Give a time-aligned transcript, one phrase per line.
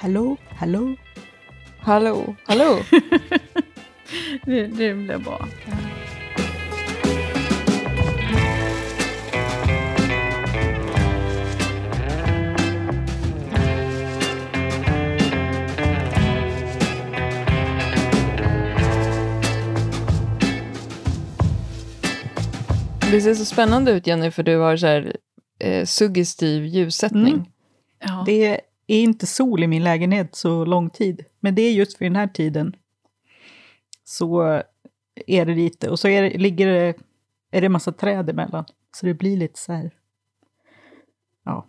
[0.00, 0.96] Hallå, hallå.
[1.78, 2.78] Hallå, hallå.
[4.44, 5.48] det, det blir bra.
[23.10, 25.16] Det ser så spännande ut Jenny, för du har så här,
[25.58, 27.34] eh, suggestiv ljussättning.
[27.34, 27.46] Mm.
[28.00, 28.22] Ja.
[28.26, 31.24] Det är inte sol i min lägenhet så lång tid.
[31.40, 32.76] Men det är just för den här tiden.
[34.04, 34.42] Så
[35.26, 35.90] är det lite.
[35.90, 36.94] Och så är det, ligger det,
[37.50, 38.64] är det massa träd emellan.
[38.96, 39.90] Så det blir lite så här...
[41.44, 41.66] Ja.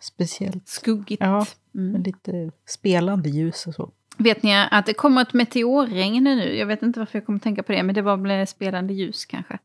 [0.00, 0.68] Speciellt.
[0.68, 1.22] Skuggigt.
[1.22, 2.02] Ja, Mm.
[2.02, 3.90] lite spelande ljus och så.
[4.18, 6.56] Vet ni att det kommer ett meteorregn nu?
[6.56, 9.24] Jag vet inte varför jag kommer tänka på det, men det var väl spelande ljus
[9.24, 9.58] kanske.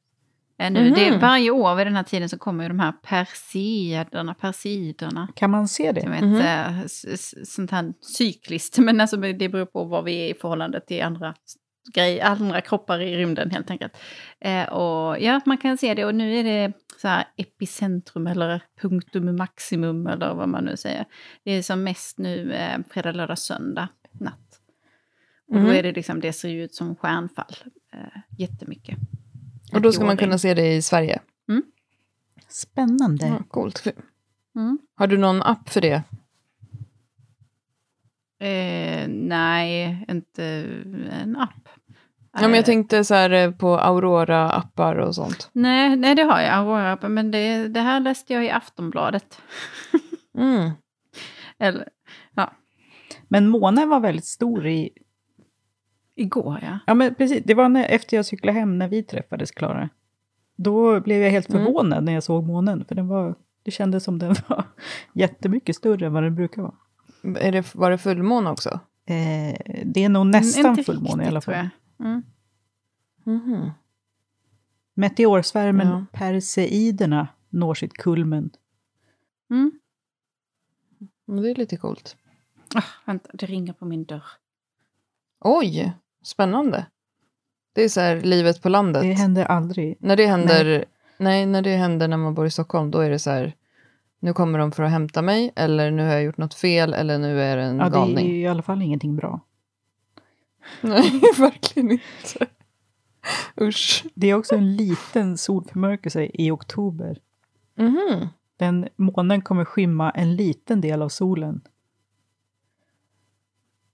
[0.59, 0.94] Eh, Nu, Mhm.
[0.94, 5.27] det är varje år vid den här tiden så kommer ju de här perseiderna, persiderna.
[5.36, 6.02] Kan man se det?
[6.02, 6.86] Som ett Mhm.
[6.86, 11.03] s- sånt här cykliskt, men alltså det beror på vad vi är i förhållande till
[11.03, 11.34] andra
[11.94, 13.97] grej, andra kroppar i rymden helt enkelt.
[14.39, 18.62] Eh, och ja, man kan se det och nu är det så här epicentrum eller
[18.81, 21.06] punktum maximum eller vad man nu säger.
[21.44, 24.59] Det är som mest nu eh, fredag, lördag, söndag natt.
[25.47, 25.66] Och Mhm.
[25.66, 27.56] då är det liksom, det ser ju ut som stjärnfall
[27.94, 28.97] eh, jättemycket.
[29.73, 31.20] Och då ska man kunna se det i Sverige.
[32.50, 33.28] Spännande.
[33.28, 33.88] Ja, coolt.
[34.56, 34.80] Mm.
[34.95, 36.03] Har du någon app för det?
[38.40, 40.44] Eh, nej, inte
[41.22, 41.70] en app.
[42.31, 45.50] Ja, men Eh, jag tänkte så här eh, på Aurora-appar och sånt.
[45.53, 46.53] Nej, nej, det har jag.
[46.53, 49.42] Aurora, men det, det här läste jag i Aftonbladet.
[50.38, 50.72] Mm.
[51.59, 51.90] Eller,
[53.28, 54.90] Men månen var väldigt stor i...
[56.22, 56.80] igår, ja.
[56.88, 57.44] Ja, men precis.
[57.45, 59.89] Det var när, efter jag cyklade hem när vi träffades, Klara.
[60.56, 61.66] Då blev jag helt Mm.
[61.66, 62.86] förvånad när jag såg månen.
[62.86, 64.64] För den var, det kändes som den var
[65.14, 66.75] jättemycket större än vad den brukar vara.
[67.40, 68.70] Är det, var det fullmåne också?
[69.06, 71.70] Eh, det är nog nästan Inte fullmåne i alla tror fall.
[71.97, 72.08] jag.
[72.08, 72.23] Mm.
[73.23, 73.72] Mhm.
[74.94, 76.06] Meteorsvärmen Ja.
[76.12, 78.50] Perseiderna når sitt kulmen.
[79.50, 79.72] Mm.
[81.25, 82.18] Men Det är lite coolt.
[82.75, 84.24] Ah, vänta, det ringer på min dörr.
[85.40, 85.94] Oj,
[86.24, 86.85] spännande.
[87.74, 89.02] Det är så här livet på landet.
[89.02, 89.97] Det händer aldrig.
[90.00, 90.85] När det händer,
[91.18, 91.46] nej.
[91.46, 93.56] när det händer när man bor i Stockholm, då är det så här,
[94.19, 97.18] nu kommer de för att hämta mig, eller nu har jag gjort något fel, eller
[97.18, 98.28] nu är det en Ja, det är galning.
[98.28, 99.40] i alla fall ingenting bra.
[100.81, 102.47] Nej, verkligen inte.
[103.62, 104.06] Usch.
[104.13, 107.18] Det är också en liten solförmörkelse i oktober.
[107.75, 108.28] Mhm.
[108.57, 111.62] Den månen kommer skymma en liten del av solen.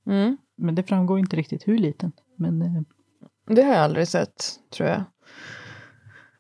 [0.08, 0.38] Mm.
[0.58, 2.12] Men det framgår inte riktigt hur liten.
[2.38, 2.82] Men eh,
[3.56, 5.04] Det har jag aldrig sett, tror jag.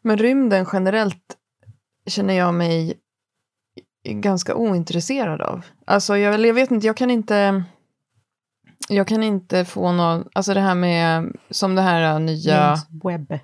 [0.01, 1.37] Men rymden generellt
[2.07, 2.99] känner jag mig
[4.09, 5.65] ganska ointresserad av.
[5.85, 7.63] Alltså, jag, jag vet inte, jag kan inte...
[8.89, 10.27] Jag kan inte få någon...
[10.33, 12.53] Alltså det här med, som det här nya...
[12.55, 13.39] James Webb.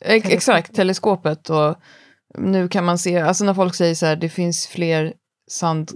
[0.00, 1.76] Ex- Exakt, teleskopet och
[2.38, 5.14] nu kan man se, alltså när folk säger så här, det finns fler
[5.50, 5.90] sand,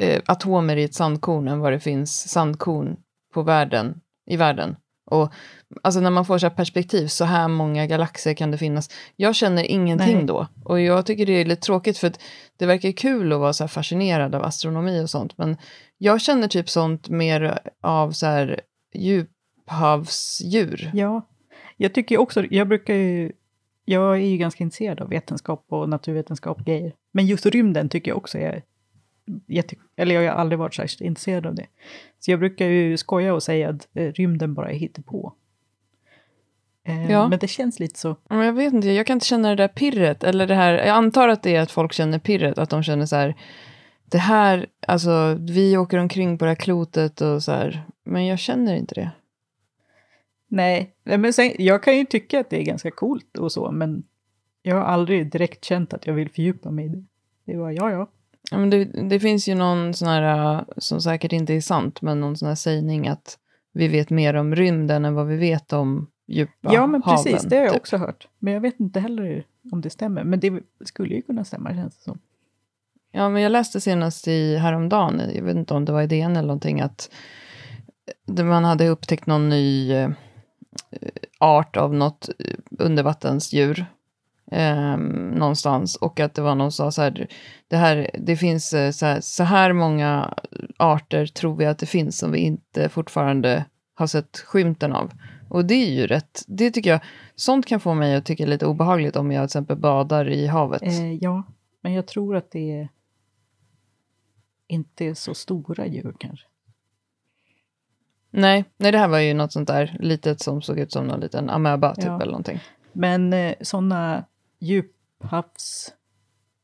[0.00, 2.96] eh, atomer i ett sandkorn än vad det finns sandkorn
[3.34, 4.76] på världen, i världen.
[5.10, 5.32] Och
[5.82, 8.90] alltså när man får så här perspektiv, så här många galaxer kan det finnas.
[9.16, 10.26] Jag känner ingenting Nej.
[10.26, 10.46] då.
[10.64, 12.12] Och jag tycker det är lite tråkigt för
[12.56, 15.38] det verkar kul att vara så här fascinerad av astronomi och sånt.
[15.38, 15.56] Men
[15.98, 18.60] jag känner typ sånt mer av så här
[18.94, 20.90] djuphavsdjur.
[20.94, 21.26] Ja,
[21.76, 23.32] jag tycker också, jag brukar ju,
[23.84, 26.92] jag är ju ganska intresserad av vetenskap och naturvetenskap grejer.
[27.12, 28.62] Men just rymden tycker jag också är,
[29.48, 31.66] tyck, eller jag har aldrig varit särskilt intresserad av det.
[32.18, 35.32] Så jag brukar ju skoja och säga att eh, rymden bara är hittepå.
[36.84, 37.28] Eh, Ja.
[37.28, 38.16] Men det känns lite så.
[38.28, 40.24] Men jag vet inte, jag kan inte känna det där pirret.
[40.24, 43.06] Eller det här, jag antar att det är att folk känner pirret, att de känner
[43.06, 43.36] så här,
[44.04, 48.38] det här, alltså vi åker omkring på det här klotet och så här, men jag
[48.38, 49.10] känner inte det.
[50.48, 53.70] Nej, nej, men sen, jag kan ju tycka att det är ganska coolt och så,
[53.70, 54.02] men
[54.62, 57.04] jag har aldrig direkt känt att jag vill fördjupa mig i det.
[57.44, 58.08] Det var ja, ja.
[58.50, 62.02] Ja, men det, det finns ju någon sån här, äh, som säkert inte är sant,
[62.02, 63.38] men någon sån här sägning att
[63.72, 67.24] vi vet mer om rymden än vad vi vet om djupa Ja, men haven.
[67.24, 67.80] precis, det har jag typ.
[67.80, 68.28] också hört.
[68.38, 70.24] Men jag vet inte heller om det stämmer.
[70.24, 72.18] Men det skulle ju kunna stämma, känns det som.
[73.12, 76.36] Ja, men jag läste senast i häromdagen, jag vet inte om det var i DN
[76.36, 77.10] eller någonting, att
[78.26, 80.10] det- man hade upptäckt någon ny eh,
[81.38, 83.86] art av något eh, undervattensdjur
[84.50, 84.96] eh,
[85.36, 87.28] någonstans och att det var någon som sa så här,
[87.68, 90.34] det, här, det finns eh, så här, så här många
[90.76, 93.64] arter tror vi att det finns som vi inte fortfarande
[93.94, 95.12] har sett skymten av.
[95.48, 97.00] Och det är ju rätt, det tycker jag,
[97.34, 100.82] sånt kan få mig att tycka lite obehagligt om jag till exempel badar i havet.
[100.82, 101.42] Eh, ja,
[101.80, 102.88] men jag tror att det är...
[104.66, 106.46] inte så stora djur kanske.
[108.30, 111.20] Nej, nej, det här var ju något sånt där litet som såg ut som någon
[111.20, 112.16] liten amöba typ Ja.
[112.16, 112.60] eller någonting.
[112.92, 114.24] Men eh, sådana
[114.60, 115.94] djuphavs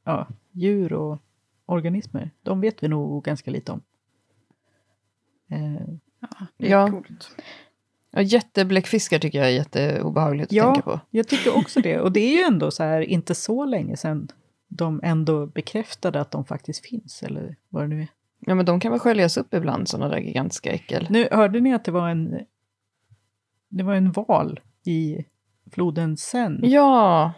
[0.05, 1.19] ja, djur och
[1.67, 3.83] organismer, de vet vi nog ganska lite om.
[5.51, 5.87] Eh,
[6.21, 6.91] Ja, det är Ja.
[6.91, 7.31] coolt.
[8.11, 10.65] Ja, jättebläckfiskar tycker jag är jätteobehagligt att Ja.
[10.75, 11.01] tänka på.
[11.11, 12.01] jag tycker också det.
[12.01, 14.29] Och det är ju ändå så här, inte så länge sedan
[14.69, 18.09] de ändå bekräftade att de faktiskt finns, eller vad det nu är.
[18.41, 21.07] Ja, men de kan väl sköljas upp ibland, sådana där gigantiska äckel.
[21.11, 22.41] Nu hörde ni att det var en,
[23.69, 25.25] det var en val i
[25.71, 26.61] floden Sen.
[26.63, 27.33] Ja,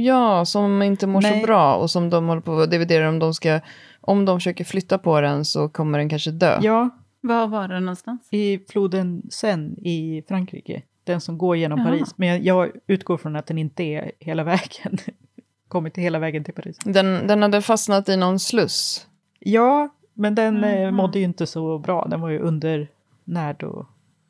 [0.00, 1.40] ja, som inte mår Nej.
[1.40, 3.60] så bra och som de håller på att dividera om de ska...
[4.00, 6.58] Om de försöker flytta på den så kommer den kanske dö.
[6.62, 8.28] Ja, Var var det någonstans?
[8.30, 10.82] i floden Sen i Frankrike.
[11.04, 11.88] Den som går genom Jaha.
[11.88, 12.14] Paris.
[12.16, 14.98] Men jag, utgår från att den inte är hela vägen.
[15.68, 16.78] Kommit hela vägen till Paris.
[16.84, 19.06] Den, den hade fastnat i någon sluss.
[19.38, 20.90] Ja, men den eh, Aha.
[20.90, 22.06] mådde ju inte så bra.
[22.10, 23.86] Den var ju undernärd och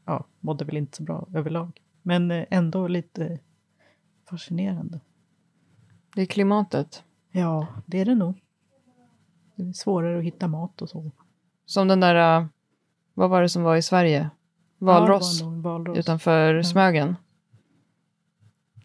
[0.07, 1.81] ja, mådde väl inte så bra överlag.
[2.03, 3.39] Men eh, ändå lite
[4.31, 5.01] fascinerande.
[6.15, 7.05] Det är klimatet.
[7.31, 8.41] Ja, det är det nog.
[9.55, 11.11] Det är svårare att hitta mat och så.
[11.67, 12.41] Som den där...
[12.41, 12.47] äh,
[13.15, 14.31] Vad var det som var i Sverige?
[14.79, 15.99] Valross Ja, valross.
[15.99, 16.63] utanför Ja.
[16.63, 17.17] Smögen.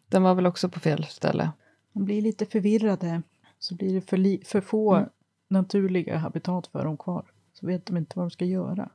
[0.08, 1.52] Den var väl också på fel ställe.
[1.94, 3.22] De blir lite förvirrade.
[3.60, 5.10] Så blir det för, för få Mm.
[5.48, 7.32] naturliga habitat för dem kvar.
[7.54, 8.90] Så vet de inte vad de ska göra.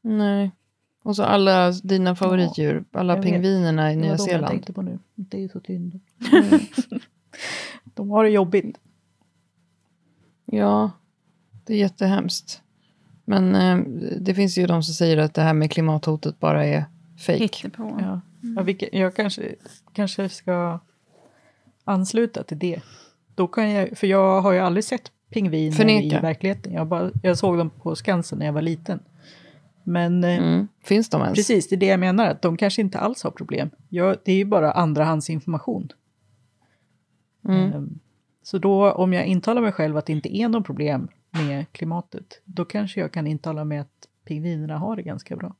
[0.00, 0.50] Nej.
[1.02, 3.32] Och så alla dina favoritdjur, alla jag vet.
[3.32, 4.50] pingvinerna i Det Nya var de jag Zeeland.
[4.50, 4.98] tänkte på nu.
[5.14, 6.00] Det är så synd.
[7.94, 8.78] de har det jobbigt.
[10.44, 10.90] Ja,
[11.64, 12.62] det är jättehemskt.
[13.24, 13.78] Men eh,
[14.20, 16.84] det finns ju de som säger att det här med klimathotet bara är
[17.18, 17.38] fake.
[17.38, 17.96] Hittepå.
[18.00, 18.20] Ja.
[18.56, 19.54] Ja, vilket, jag kanske,
[19.92, 20.80] kanske ska
[21.84, 22.80] ansluta till det.
[23.34, 26.18] Då kan jag, för jag har ju aldrig sett pingviner Förneka.
[26.18, 26.72] i verkligheten.
[26.72, 29.00] Jag, bara, jag såg dem på Skansen när jag var liten.
[29.88, 30.68] Men eh, Mm.
[30.84, 31.36] Finns de ens?
[31.38, 33.70] precis, det är det jag menar, att de kanske inte alls har problem.
[33.88, 35.88] Jag, det är ju bara andrahandsinformation.
[37.48, 37.72] Mm.
[37.72, 37.98] Ehm,
[38.42, 42.40] Så då, om jag intalar mig själv att det inte är något problem med klimatet,
[42.44, 45.54] då kanske jag kan intala mig att pingvinerna har det ganska bra.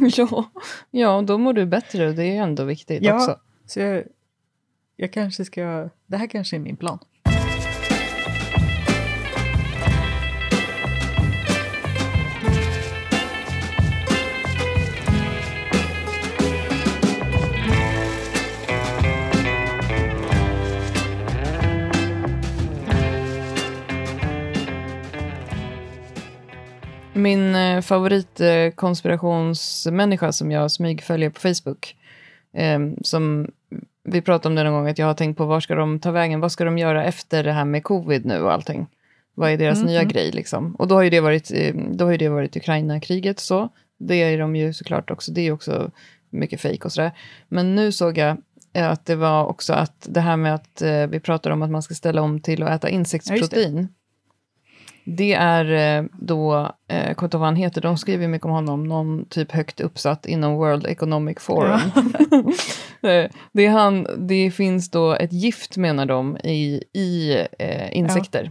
[0.16, 0.50] ja.
[0.90, 3.14] ja, då mår du bättre och det är ändå viktigt Ja.
[3.14, 3.40] också.
[3.66, 4.04] Så jag,
[4.96, 6.98] jag kanske ska, det här kanske är min plan.
[27.18, 31.96] Min eh, favoritkonspirationsmänniska som jag smygföljer på Facebook,
[32.52, 33.50] eh, som
[34.04, 36.10] vi pratade om det någon gång, att jag har tänkt på var ska de ta
[36.10, 38.86] vägen, vad ska de göra efter det här med covid nu och allting?
[39.34, 40.12] Vad är deras Mm, nya mm.
[40.12, 40.74] grej liksom?
[40.74, 43.68] Och då har ju det varit, eh, då har det varit Ukraina-kriget så.
[43.98, 45.90] Det är de ju såklart också, det är också
[46.30, 47.12] mycket fejk och sådär.
[47.48, 48.36] Men nu såg jag
[48.72, 51.82] eh, att det var också att det här med att vi pratar om att man
[51.82, 53.88] ska ställa om till att äta insektsprotein.
[55.16, 58.84] Det är eh, då, eh, kommer inte vad han heter, de skriver mycket om honom,
[58.84, 61.80] någon typ högt uppsatt inom World Economic Forum.
[63.02, 68.50] Eh, det, är han, det finns då ett gift, menar de, i, i eh, insekter.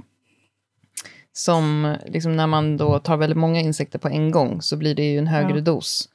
[1.33, 5.11] Som, liksom när man då tar väldigt många insekter på en gång, så blir det
[5.11, 5.61] ju en högre Ja.
[5.61, 6.09] dos.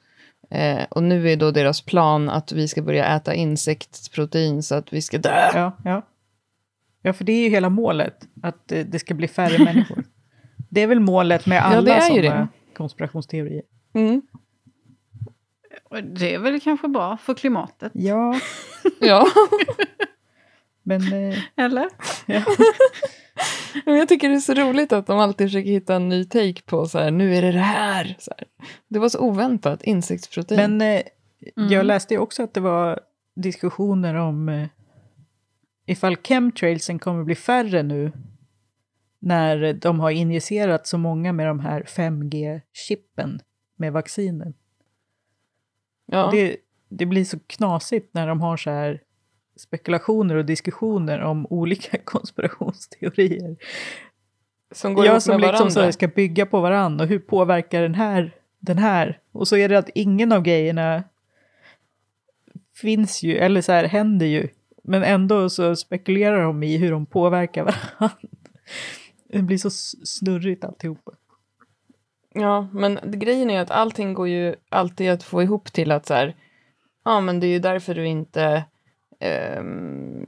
[0.49, 4.93] Eh, och nu är då deras plan att vi ska börja äta insektsprotein så att
[4.93, 5.51] vi ska dö.
[5.53, 6.01] Ja, ja.
[7.01, 10.02] ja, för det är ju hela målet, att eh, det ska bli färre människor.
[10.73, 12.47] Det är väl målet med alla det är ju sådana det.
[12.77, 13.61] konspirationsteorier.
[13.93, 14.21] Mm.
[15.89, 17.91] Och Det är väl kanske bra för klimatet?
[17.95, 18.39] Ja,
[18.99, 19.27] Ja.
[20.83, 21.01] men...
[21.31, 21.89] Eh, Eller?
[22.25, 22.43] ja.
[23.85, 26.61] Men jag tycker det är så roligt att de alltid försöker hitta en ny take
[26.65, 28.15] på så här, nu är det det här.
[28.19, 28.47] Så här.
[28.87, 30.77] Det var så oväntat, insektsprotein.
[30.77, 31.01] Men eh,
[31.55, 31.85] jag Mm.
[31.85, 32.99] läste ju också att det var
[33.35, 34.67] diskussioner om eh,
[35.85, 38.11] ifall chemtrailsen kommer bli färre nu
[39.23, 43.39] när de har injicerat så många med de här 5G-chippen
[43.75, 44.53] med vaccinen.
[46.05, 46.29] ja.
[46.31, 46.57] Det,
[46.89, 49.01] det blir så knasigt när de har så här
[49.55, 53.55] spekulationer och diskussioner om olika konspirationsteorier.
[54.71, 55.85] som går Jag som med liksom varandra.
[55.85, 59.19] så ska bygga på varandra och hur påverkar den här den här?
[59.31, 61.03] Och så är det att ingen av grejerna
[62.75, 64.47] finns ju, eller så här händer ju.
[64.83, 67.63] Men ändå så spekulerar de i hur de påverkar
[67.99, 68.17] varandra.
[69.33, 69.69] Det blir så
[70.05, 71.11] snurrigt alltihopa.
[72.33, 76.05] Ja, men det- grejen är att allting går ju alltid att få ihop till att
[76.05, 76.35] så här,
[77.05, 78.63] ja men det är ju därför du inte,
[79.19, 80.25] ehm,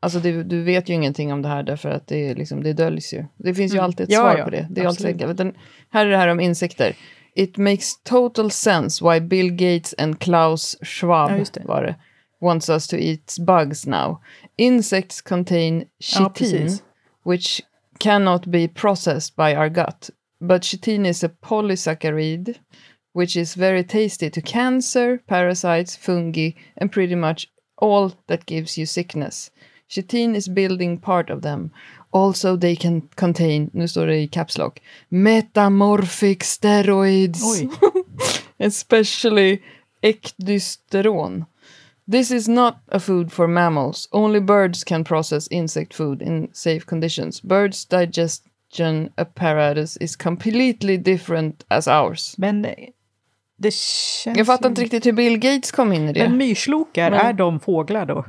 [0.00, 2.72] Alltså det, du vet ju ingenting om det här därför att det, är liksom, det
[2.72, 3.24] döljs ju.
[3.36, 3.84] Det finns ju Mm.
[3.84, 4.66] alltid ett Ja, svar ja, på det.
[4.70, 5.22] det är absolut.
[5.22, 5.54] alltid, den,
[5.90, 6.96] här är det här om insekter.
[7.34, 11.64] It makes total sense why Bill Gates and Klaus Schwab Ja, det.
[11.64, 11.94] var det,
[12.40, 14.18] wants us to eat bugs now.
[14.56, 16.78] Insects contain chitin,
[17.24, 17.60] which
[17.98, 20.10] cannot be processed by our gut.
[20.40, 22.56] But chitin is a polysaccharide,
[23.12, 28.86] which is very tasty to cancer, parasites, fungi, and pretty much all that gives you
[28.86, 29.50] sickness.
[29.88, 31.70] Chitin is building part of them.
[32.10, 37.68] Also they can contain, nu står det i caps lock, metamorphic steroids.
[38.58, 39.62] Especially
[40.02, 41.44] ecdysteron.
[42.10, 44.08] This is not a food for mammals.
[44.12, 47.42] Only birds can process insect food in safe conditions.
[47.42, 52.34] Birds' digestion apparatus is completely different as ours.
[52.38, 52.62] Men
[53.56, 56.28] det känns Jag fattar inte riktigt hur Bill Gates kom in i det.
[56.28, 58.24] Men myrslokar, Men- är de fåglar då?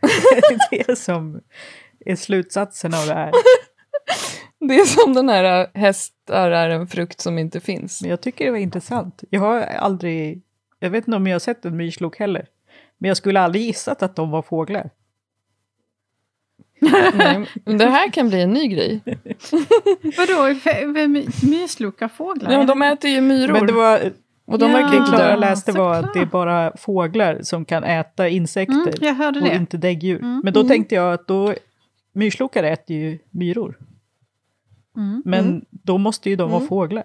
[0.00, 1.40] det är det som
[2.06, 3.32] är slutsatsen av det här.
[4.58, 8.02] Det är som den här äh, hästar är en frukt som inte finns.
[8.02, 9.24] Men jag tycker det var intressant.
[9.30, 10.42] Jag har aldrig,
[10.78, 12.46] jag vet inte om jag har sett en myrslok heller.
[12.98, 14.90] Men jag skulle aldrig gissat att de var fåglar.
[17.14, 19.00] Nej, men det här kan bli en ny grej.
[20.16, 20.54] Vadå,
[21.50, 22.52] myrslokar fåglar?
[22.52, 23.52] Ja, de äter ju myror.
[23.52, 24.12] Men det var,
[24.44, 24.76] och de Ja.
[24.76, 25.36] verkar det inte Klara dö.
[25.36, 29.46] läste var att det är bara fåglar som kan äta insekter Mm, jag hörde och
[29.46, 29.54] det.
[29.56, 30.18] inte däggdjur.
[30.20, 30.40] Mm.
[30.44, 30.70] Men då Mm.
[30.70, 31.54] tänkte jag att då,
[32.12, 33.78] myrslokar äter ju myror.
[34.96, 35.22] Mm.
[35.24, 36.68] Men då måste ju de vara Mm.
[36.68, 37.04] fåglar.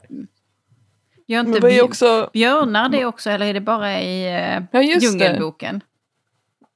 [1.31, 2.29] Gör Men inte är bj- också...
[2.33, 4.25] björnar det också, eller är det bara i
[4.57, 5.25] uh, Ja, just det.
[5.25, 5.81] Djungelboken?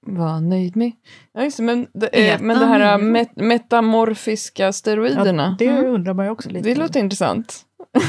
[0.08, 0.92] Var nöjd med.
[1.34, 3.12] Ja, just det, men det, är, men det här myror.
[3.12, 5.56] met, metamorfiska steroiderna.
[5.60, 5.86] det Mm.
[5.94, 6.70] undrar man ju också lite.
[6.70, 7.62] det låter intressant.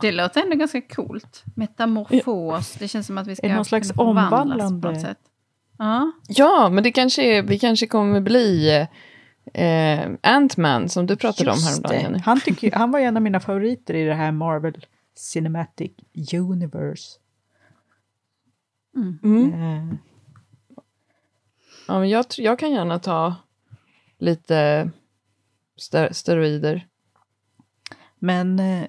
[0.00, 1.42] Det låter ändå ganska coolt.
[1.56, 4.88] Metamorfos, det känns som att vi ska Är det någon slags omvandlande?
[4.88, 5.18] på något sätt.
[5.78, 8.70] Ja, Ja, men det kanske är, vi kanske kommer bli
[9.54, 11.96] eh, Ant-Man som du pratade om Just häromdagen.
[11.96, 12.02] det.
[12.02, 12.18] Jenny.
[12.24, 15.92] Han, tycker, han var en av mina favoriter i det här Marvel Cinematic
[16.34, 17.18] Universe.
[18.96, 19.52] Mm.
[19.54, 19.94] Eh,
[21.88, 23.34] Ja, men jag, jag kan gärna ta
[24.18, 24.90] lite
[25.76, 26.86] ster- steroider.
[28.18, 28.58] men...
[28.58, 28.84] Eh,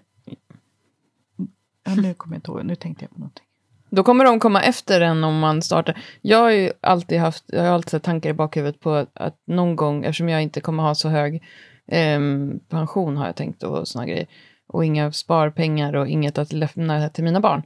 [1.83, 3.45] ja, nu kommer jag inte ihåg, nu tänkte jag på någonting.
[3.89, 6.01] Då kommer de komma efter en om man startar.
[6.21, 9.37] Jag har ju alltid haft, jag har alltid haft tankar i bakhuvudet på att, att
[9.45, 11.43] någon gång, eftersom jag inte kommer ha så hög
[11.87, 14.27] ehm, pension har jag tänkt och såna grejer.
[14.67, 17.63] Och inga sparpengar och inget att lämna till mina barn.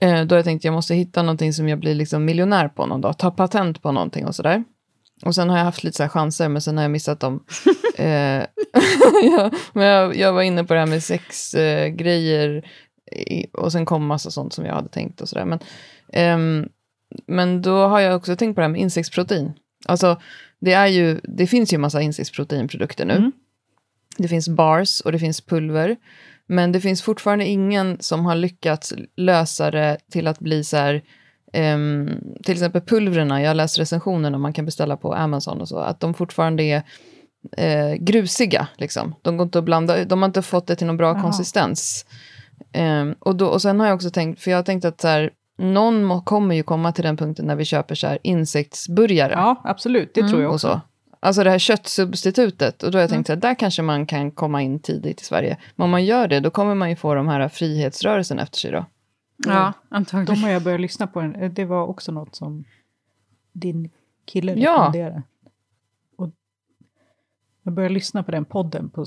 [0.00, 2.68] Eh, då har jag tänkt att jag måste hitta någonting som jag blir liksom miljonär
[2.68, 3.18] på någon dag.
[3.18, 4.64] Ta patent på någonting och sådär.
[5.24, 7.44] Och sen har jag haft lite så chanser, men sen har jag missat dem.
[7.96, 8.06] eh,
[9.22, 12.64] ja, men jag, jag var inne på det här med sexgrejer.
[13.12, 15.44] Eh, och sen kom massa sånt som jag hade tänkt och sådär.
[15.44, 15.58] Men,
[16.12, 16.68] ehm,
[17.26, 19.52] men då har jag också tänkt på det här med insektsprotein.
[19.86, 20.20] Alltså,
[20.60, 23.16] det, är ju, det finns ju massa insektsproteinprodukter nu.
[23.16, 23.32] Mm.
[24.22, 25.96] Det finns bars och det finns pulver.
[26.46, 31.02] Men det finns fortfarande ingen som har lyckats lösa det till att bli så här,
[31.52, 32.10] ehm,
[32.44, 36.00] till exempel pulverna, jag har läst recensionerna man kan beställa på Amazon och så, att
[36.00, 36.82] de fortfarande är
[37.56, 38.68] eh, grusiga.
[38.76, 39.14] Liksom.
[39.22, 41.22] De går inte att blanda, de har inte fått det till någon bra Jaha.
[41.22, 42.06] konsistens.
[42.72, 45.08] Ehm, och, då, och sen har jag också tänkt, för jag har tänkt att så
[45.08, 49.32] här, någon må, kommer ju komma till den punkten när vi köper så här insektsburgare
[49.32, 50.30] Ja, absolut, det Mm.
[50.30, 50.66] tror jag och också.
[50.68, 50.80] så.
[51.22, 52.82] Alltså det här köttsubstitutet.
[52.82, 55.58] Och då har jag tänkt att där kanske man kan komma in tidigt i Sverige.
[55.76, 58.70] Men om man gör det, då kommer man ju få de här frihetsrörelsen efter sig
[58.70, 58.84] då.
[59.36, 60.42] ja De antagligen.
[60.42, 61.20] har jag börjat lyssna på.
[61.20, 61.54] Den.
[61.54, 62.64] Det var också något som
[63.52, 63.90] din
[64.24, 64.72] kille Ja.
[64.72, 65.22] rekommenderade.
[66.16, 66.30] Och
[67.62, 69.04] jag började lyssna på den podden på,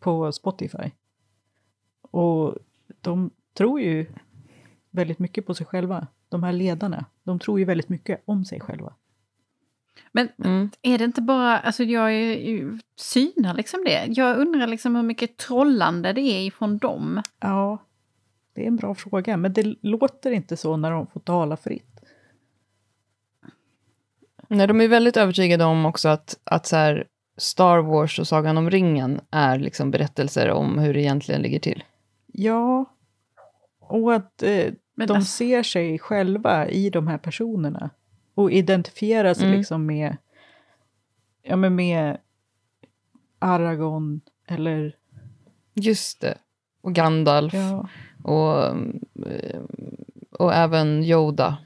[0.00, 0.90] på Spotify.
[2.10, 2.54] Och
[3.00, 4.06] de tror ju
[4.90, 6.06] väldigt mycket på sig själva.
[6.28, 7.04] De här ledarna.
[7.22, 8.92] De tror ju väldigt mycket om sig själva.
[10.12, 10.70] Men Mm.
[10.82, 14.04] är det inte bara, alltså jag är, ju- synar liksom det.
[14.08, 17.22] Jag undrar liksom hur mycket trollande det är ifrån dem.
[17.40, 17.78] Ja,
[18.54, 19.36] det är en bra fråga.
[19.36, 22.00] Men det låter inte så när de får tala fritt.
[24.48, 28.58] Nej, de är väldigt övertygade om också att, att så här, Star Wars och Sagan
[28.58, 31.84] om ringen är liksom berättelser om hur det egentligen ligger till.
[32.26, 32.84] Ja,
[33.80, 37.90] och att eh, de alltså- ser sig själva i de här personerna.
[38.34, 39.58] Och identifierar sig Mm.
[39.58, 40.16] liksom med,
[41.42, 42.18] ja, men med
[43.38, 44.96] Aragorn eller...
[45.74, 46.38] Just det.
[46.80, 47.88] Och Gandalf Ja,
[48.22, 48.76] och,
[50.30, 51.56] och även Yoda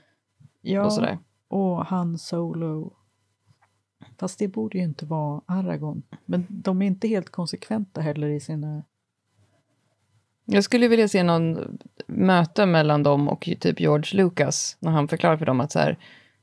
[0.60, 1.18] ja och sådär.
[1.48, 2.92] och Han Solo.
[4.18, 6.02] Fast det borde ju inte vara Aragorn.
[6.24, 8.82] Men de är inte helt konsekventa heller i sina...
[10.44, 15.36] Jag skulle vilja se någon möte mellan dem och typ George Lucas när han förklarar
[15.36, 15.98] för dem att så här,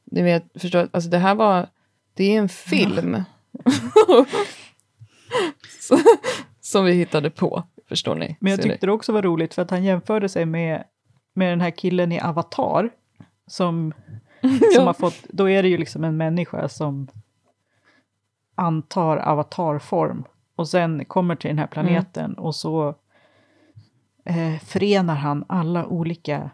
[0.06, 1.68] ni vet, förstår, alltså det här var
[2.14, 3.24] Det är en film.
[5.80, 5.98] Så,
[6.62, 8.38] som vi hittade på, förstår ni.
[8.40, 10.84] Men jag tyckte det också var roligt för att han jämförde sig med,
[11.34, 12.90] med den här killen i Avatar.
[13.48, 13.94] Som,
[14.42, 14.84] som Ja.
[14.86, 17.08] har fått, då är det ju liksom en människa som
[18.56, 20.24] antar avatarform.
[20.56, 22.96] Och sen kommer till den här planeten och så
[24.26, 26.50] eh, förenar han alla olika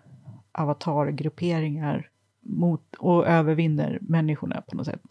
[0.51, 2.09] avatargrupperingar
[2.41, 5.01] mot, och övervinner människorna på något sätt.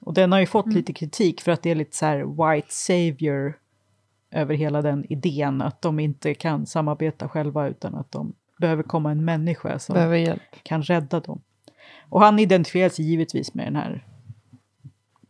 [0.00, 2.68] Och den har ju fått lite kritik för att det är lite så här white
[2.70, 3.58] savior
[4.30, 9.10] över hela den idén att de inte kan samarbeta själva utan att de behöver komma
[9.10, 11.40] en människa som kan rädda dem.
[12.08, 14.04] Och han identifierar sig givetvis med den här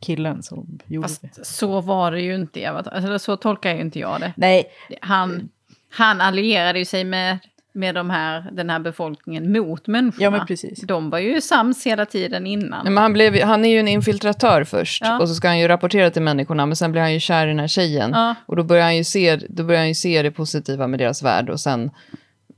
[0.01, 1.29] killen som gjorde det.
[1.29, 2.91] Fast så var det ju inte Avatar.
[2.91, 4.33] Alltså, så tolkar ju inte jag det.
[4.37, 4.67] Nej,
[5.01, 5.49] Han,
[5.91, 7.39] han allierade ju sig med,
[7.79, 10.25] med de här, den här befolkningen mot människorna.
[10.25, 10.81] ja men precis.
[10.81, 12.85] De var ju sams hela tiden innan.
[12.85, 15.21] Nej, men han, blev, han är ju en infiltratör först Ja.
[15.21, 17.49] och så ska han ju rapportera till människorna men sen blir han ju kär i
[17.49, 18.11] den här tjejen.
[18.15, 18.35] Ja.
[18.47, 21.23] Och då börjar, han ju se, då börjar han ju se det positiva med deras
[21.23, 21.91] värld och sen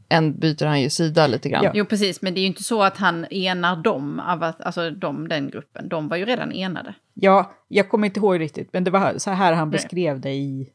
[0.08, 1.64] en, byter han ju sida lite grann.
[1.64, 1.70] Ja.
[1.74, 2.22] Jo, precis.
[2.22, 5.50] Men det är ju inte så att han enar dem, av att, alltså de, den
[5.50, 5.88] gruppen.
[5.88, 6.94] De var ju redan enade.
[7.14, 9.72] Ja, jag kommer inte ihåg riktigt, men det var så här han Nej.
[9.72, 10.68] beskrev det i...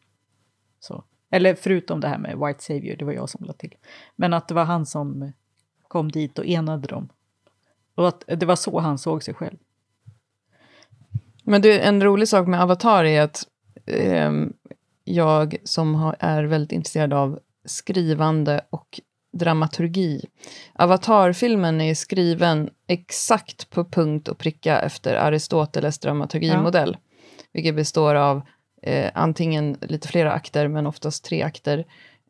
[0.79, 1.03] Så.
[1.31, 3.75] Eller förutom det här med White Savior, det var jag som lade till.
[4.15, 5.31] Men att det var han som
[5.87, 7.09] kom dit och enade dem.
[7.95, 9.57] Och att det var så han såg sig själv.
[11.43, 13.47] Men det, en rolig sak med Avatar är att
[13.85, 14.53] ehm,
[15.03, 18.99] jag som har, är väldigt intresserad av skrivande och
[19.33, 20.25] dramaturgi.
[20.73, 26.97] Avatar-filmen är skriven exakt på punkt och pricka efter Aristoteles dramaturgimodell.
[27.53, 28.41] Vilket består av
[28.85, 31.85] eh, antingen lite flera akter, men oftast tre akter.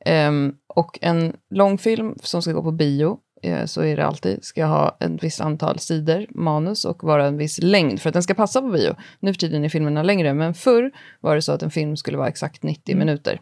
[0.06, 4.66] Ehm, och en långfilm som ska gå på bio, eh, så är det alltid, ska
[4.66, 8.34] ha ett visst antal sidor, manus, och vara en viss längd för att den ska
[8.34, 8.96] passa på bio.
[9.20, 12.18] Nu för tiden är filmerna längre, men förr var det så att en film skulle
[12.18, 13.42] vara exakt 90 minuter.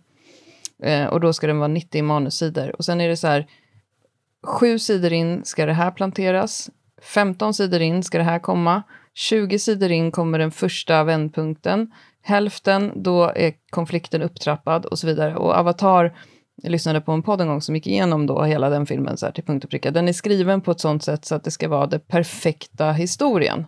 [0.84, 2.75] Eh, och då ska den vara 90 manussidor.
[2.75, 3.48] Och sen är det så här,
[4.44, 6.70] sju sidor in ska det här planteras,
[7.01, 8.83] 15 sidor in ska det här komma,
[9.14, 11.92] 20 sidor in kommer den första vändpunkten,
[12.24, 15.36] hälften, då är konflikten upptrappad och så vidare.
[15.36, 16.18] Och Avatar,
[16.55, 19.25] jag lyssnade på en podd en gång som gick igenom då hela den filmen så
[19.25, 19.92] här till punkt och pricka.
[19.92, 23.66] Den är skriven på ett sånt sätt så att det ska vara den perfekta historien.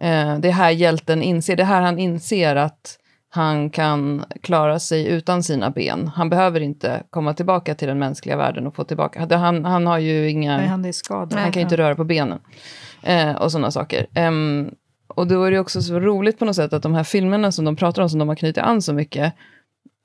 [0.00, 2.98] Eh, det är här hjälten inser, det är här han inser att
[3.30, 6.08] han kan klara sig utan sina ben.
[6.14, 9.36] Han behöver inte komma tillbaka till den mänskliga världen och få tillbaka...
[9.36, 10.56] Han, han har ju inga...
[10.56, 11.38] Nej, han är skadad.
[11.38, 12.38] Han kan ju inte röra på benen.
[13.02, 14.06] Eh, och sådana saker.
[14.14, 14.70] Ehm,
[15.08, 17.64] och då är det också så roligt på något sätt att de här filmerna som
[17.64, 19.34] de pratar om, som de har knutit an så mycket,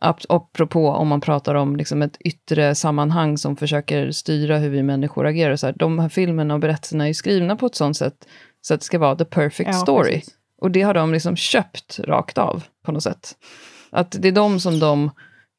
[0.05, 4.83] ap- apropå om man pratar om liksom ett yttre sammanhang som försöker styra hur vi
[4.83, 5.55] människor agerar.
[5.55, 8.27] Så här, de här filmerna och berättelserna är ju skrivna på ett sånt sätt
[8.61, 10.13] så att det ska vara the perfect Ja, story.
[10.13, 10.33] precis.
[10.61, 13.31] Och det har de liksom köpt rakt av på något sätt.
[13.89, 15.11] Att det är de som de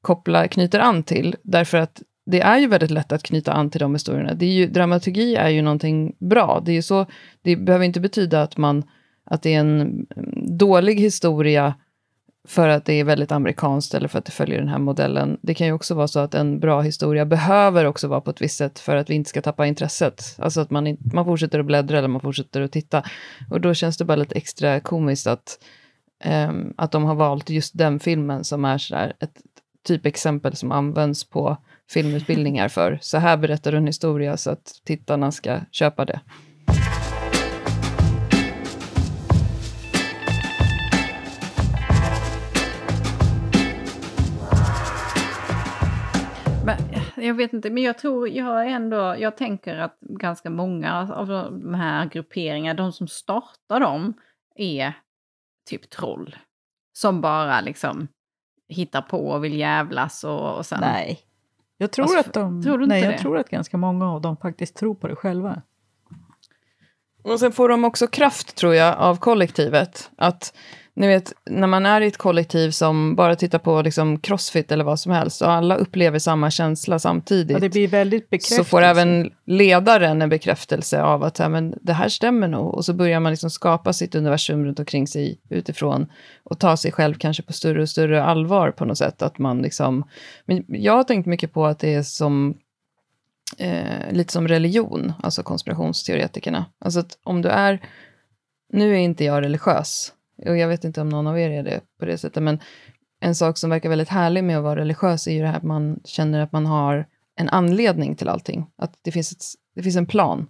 [0.02, 3.80] kopplar, knyter an till, därför att det är ju väldigt lätt att knyta an till
[3.80, 4.34] de historierna.
[4.34, 6.62] Det är ju, dramaturgi är ju någonting bra.
[6.64, 7.06] Det, är så,
[7.42, 8.82] det behöver inte betyda att, man,
[9.24, 10.06] att det är en mm,
[10.58, 11.74] dålig historia
[12.48, 15.38] för att det är väldigt amerikanskt eller för att det följer den här modellen.
[15.42, 18.42] Det kan ju också vara så att en bra historia behöver också vara på ett
[18.42, 20.36] visst sätt för att vi inte ska tappa intresset.
[20.38, 23.02] Alltså att man, man fortsätter att bläddra eller man fortsätter att titta.
[23.50, 25.58] Och då känns det bara lite extra komiskt att,
[26.48, 29.40] um, att de har valt just den filmen som är sådär ett
[29.86, 31.56] typexempel som används på
[31.90, 32.98] filmutbildningar för.
[33.02, 36.20] Så här berättar du en historia så att tittarna ska köpa det.
[47.16, 51.74] Jag vet inte, men jag tror, jag ändå, jag tänker att ganska många av de
[51.74, 54.14] här grupperingarna, de som startar dem,
[54.56, 54.92] är
[55.70, 56.36] typ troll.
[56.92, 58.08] Som bara liksom
[58.68, 60.80] hittar på och vill jävlas och, och sen...
[60.80, 61.20] Nej.
[61.76, 62.62] Jag tror Alltså, att de...
[62.62, 63.18] tror du inte nej, jag det?
[63.18, 65.62] tror att ganska många av dem faktiskt tror på det själva.
[67.22, 70.10] Och sen får de också kraft, tror jag, av kollektivet.
[70.16, 70.56] Att,
[70.96, 74.84] ni vet, när man är i ett kollektiv som bara tittar på liksom, crossfit eller
[74.84, 78.56] vad som helst, och alla upplever samma känsla samtidigt, Ja, det blir väldigt bekräftelse.
[78.56, 82.74] så får även ledaren en bekräftelse av att ja, men, det här stämmer nog.
[82.74, 86.06] Och så börjar man liksom skapa sitt universum runt omkring sig utifrån
[86.44, 89.22] och ta sig själv kanske på större och större allvar på något sätt.
[89.22, 90.04] Att man liksom,
[90.46, 92.54] men jag har tänkt mycket på att det är som
[93.58, 96.66] eh, lite som religion, alltså konspirationsteoretikerna.
[96.80, 97.80] Alltså att om du är,
[98.72, 100.12] nu är inte jag religiös,
[100.46, 102.58] och jag vet inte om någon av er är det på det sättet, men
[103.20, 105.62] en sak som verkar väldigt härlig med att vara religiös är ju det här att
[105.62, 108.66] man känner att man har en anledning till allting.
[108.76, 109.44] Att det finns, ett,
[109.74, 110.46] det finns en plan,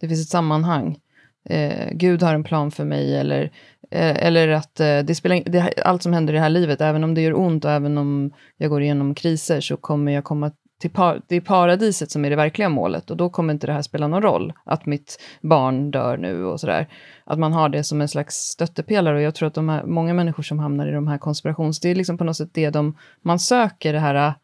[0.00, 0.98] det finns ett sammanhang.
[1.44, 3.52] Eh, Gud har en plan för mig, eller
[3.92, 7.04] Eh, eller att eh, det spelar, det, allt som händer i det här livet, även
[7.04, 10.52] om det gör ont och även om jag går igenom kriser så kommer jag komma
[10.82, 13.72] till par, det är paradiset som är det verkliga målet och då kommer inte det
[13.72, 14.52] här spela någon roll.
[14.64, 16.88] Att mitt barn dör nu och sådär.
[17.24, 20.14] Att man har det som en slags stöttepelare och jag tror att de här, många
[20.14, 21.80] människor som hamnar i de här konspirations...
[21.80, 22.96] Det är liksom på något sätt det de...
[23.20, 24.34] Man söker det här...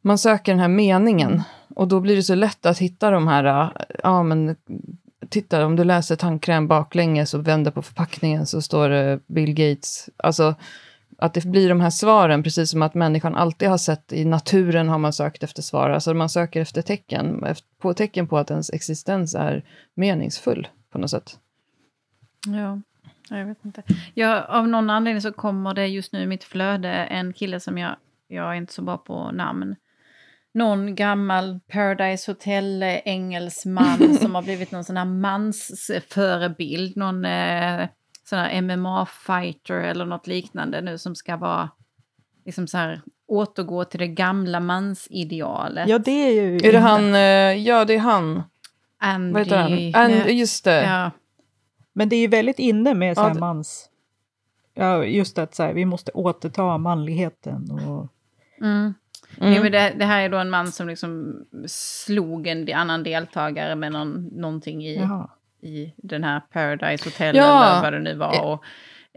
[0.00, 1.42] Man söker den här meningen
[1.76, 3.72] och då blir det så lätt att hitta de här...
[4.02, 4.56] Ja, men
[5.28, 10.08] titta om du läser tandkräm baklänges och vänder på förpackningen så står det Bill Gates.
[10.16, 10.54] Alltså
[11.18, 14.88] att det blir de här svaren, precis som att människan alltid har sett i naturen
[14.88, 15.90] har man sökt efter svar.
[15.90, 17.44] Alltså man söker efter tecken,
[17.78, 21.38] på tecken på att ens existens är meningsfull på något sätt.
[22.46, 22.80] Ja,
[23.30, 23.82] jag vet inte.
[24.14, 27.78] Jag, av någon anledning så kommer det just nu i mitt flöde en kille som
[27.78, 27.96] jag,
[28.28, 29.76] jag är inte så bra på namn.
[30.54, 36.96] Någon gammal Paradise Hotel-engelsman som har blivit någon sån här mansförebild.
[36.96, 37.88] Någon eh,
[38.28, 41.70] sån här MMA-fighter eller något liknande nu som ska vara
[42.44, 45.88] liksom så här återgå till det gamla mansidealet.
[45.88, 46.56] Ja, det är ju...
[46.56, 47.20] Är det han, eh,
[47.66, 48.42] ja det är han.
[48.98, 49.32] Andy...
[49.32, 50.10] Vad heter han?
[50.12, 50.82] And, just det.
[50.82, 51.10] Ja.
[51.92, 53.90] Men det är ju väldigt inne med så här Ja, det- mans...
[54.74, 58.08] Ja, just att så här, vi måste återta manligheten och...
[58.60, 58.94] Mm.
[59.40, 59.52] Mm.
[59.52, 63.74] Ja, men det, det här är då en man som liksom slog en annan deltagare
[63.74, 65.30] med någon, någonting i, Jaha.
[65.62, 67.64] I den här Paradise Hotel Ja.
[67.70, 68.44] eller vad det nu var.
[68.44, 68.64] Och,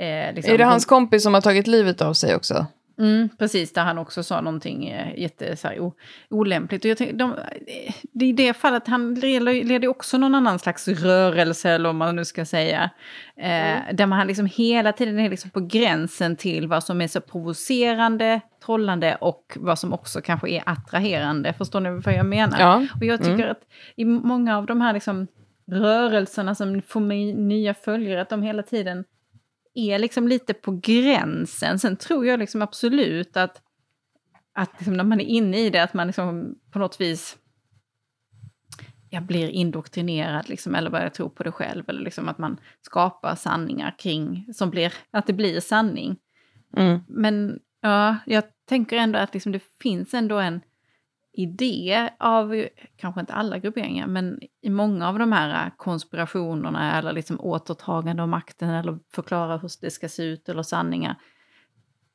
[0.04, 2.66] eh, liksom, Är det hans kompis som har tagit livet av sig också?
[3.00, 5.94] Mm, precis, där han också sa någonting eh, jätte, så här, o,
[6.30, 6.86] olämpligt.
[6.86, 10.88] Och jag tänkte, de, eh, det är det fallet, han leder, också någon annan slags
[10.88, 12.90] rörelse, eller vad man nu ska säga.
[13.38, 17.22] Eh, Där man liksom hela tiden är liksom på gränsen till vad som är så
[17.22, 21.54] provocerande, trollande och vad som också kanske är attraherande.
[21.54, 22.60] Förstår ni vad jag menar?
[22.60, 22.86] Ja.
[23.00, 23.62] Och jag tycker att
[23.96, 25.28] i många av de här liksom
[25.68, 29.04] rörelserna som får mig nya följare, att de hela tiden
[29.74, 31.80] är liksom lite på gränsen.
[31.80, 33.62] Sen tror jag liksom absolut att,
[34.54, 37.38] att liksom när man är inne i det, att man liksom på något vis
[39.14, 41.90] jag blir indoktrinerad liksom, eller börjar tro på det själv.
[41.90, 46.18] Eller liksom att man skapar sanningar kring, som blir, att det blir sanning.
[46.78, 47.00] Mm.
[47.08, 50.62] Men ja, jag tänker ändå att liksom det finns ändå en
[51.34, 52.66] idé av,
[52.98, 58.30] kanske inte alla grupperingar, men i många av de här konspirationerna eller liksom återtagande av
[58.30, 61.16] makten eller förklara hur det ska se ut eller sanningar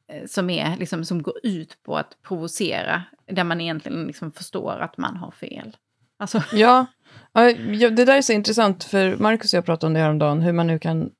[0.08, 4.72] eh, som, är, liksom, som går ut på att provocera, där man egentligen liksom förstår
[4.80, 5.76] att man har fel.
[6.18, 6.86] Alltså, Ja.
[7.32, 10.42] ja, ja, det där är så intressant, för Marcus och jag pratade om det häromdagen,
[10.42, 11.10] hur man nu kan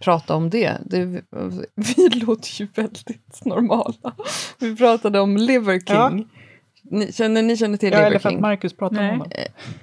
[0.00, 0.76] prata om det.
[0.84, 1.22] det vi
[2.20, 4.14] låter ju väldigt normala.
[4.58, 6.28] Vi pratade om Liver King.
[6.90, 8.38] Ni, känner, ni känner till Ja, Liver eller för King?
[8.38, 9.10] att Marcus pratar Nej.
[9.10, 9.32] om honom.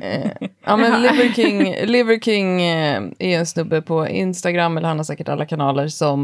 [0.02, 4.98] Eh, ja, men Liver King, Liver King eh, är en snubbe på Instagram, eller han
[4.98, 6.24] har säkert alla kanaler, som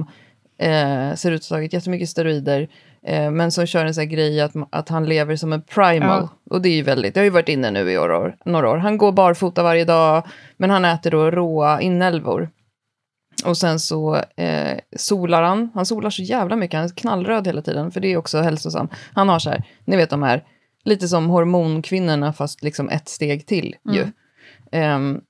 [0.59, 2.67] eh, ser ut att ha tagit jättemycket steroider,
[3.03, 6.27] eh, men som kör en sån här grej att, att han lever som en primal.
[6.49, 8.69] Och det är ju väldigt, det har ju varit inne nu i år, år, några
[8.69, 8.77] år.
[8.77, 12.49] Han går barfota varje dag, men han äter då råa inälvor.
[13.45, 15.69] Och sen så eh, solar han.
[15.73, 16.77] Han solar så jävla mycket.
[16.77, 17.91] Han är knallröd hela tiden.
[17.91, 18.91] För det är också hälsosamt.
[19.13, 20.43] Han har så här, ni vet de här,
[20.89, 24.07] lite som hormonkvinnorna fast liksom ett steg till ju.
[24.71, 25.21] Ehm,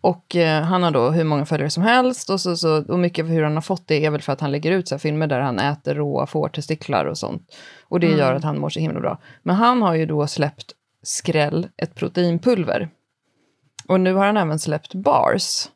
[0.00, 2.30] och eh, han har då hur många följare som helst.
[2.30, 4.40] Och, så, så, och mycket av hur han har fått det är väl för att
[4.40, 7.56] han lägger ut så filmer där han äter råa fårtestiklar och sånt.
[7.82, 9.18] Och det gör att han mår så himla bra.
[9.42, 10.72] Men han har ju då släppt
[11.02, 12.88] skräll, ett proteinpulver.
[13.86, 15.68] Och nu har han även släppt bars.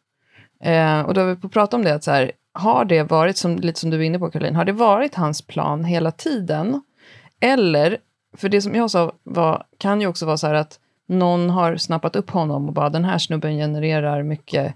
[0.63, 3.37] Eh, och då har vi på prata om det, att så här, har det varit,
[3.37, 6.83] som, lite som du är inne på Caroline, har det varit hans plan hela tiden?
[7.41, 7.99] Eller,
[8.37, 11.77] för det som jag sa var, kan ju också vara så här att någon har
[11.77, 14.75] snappat upp honom och bara den här snubben genererar mycket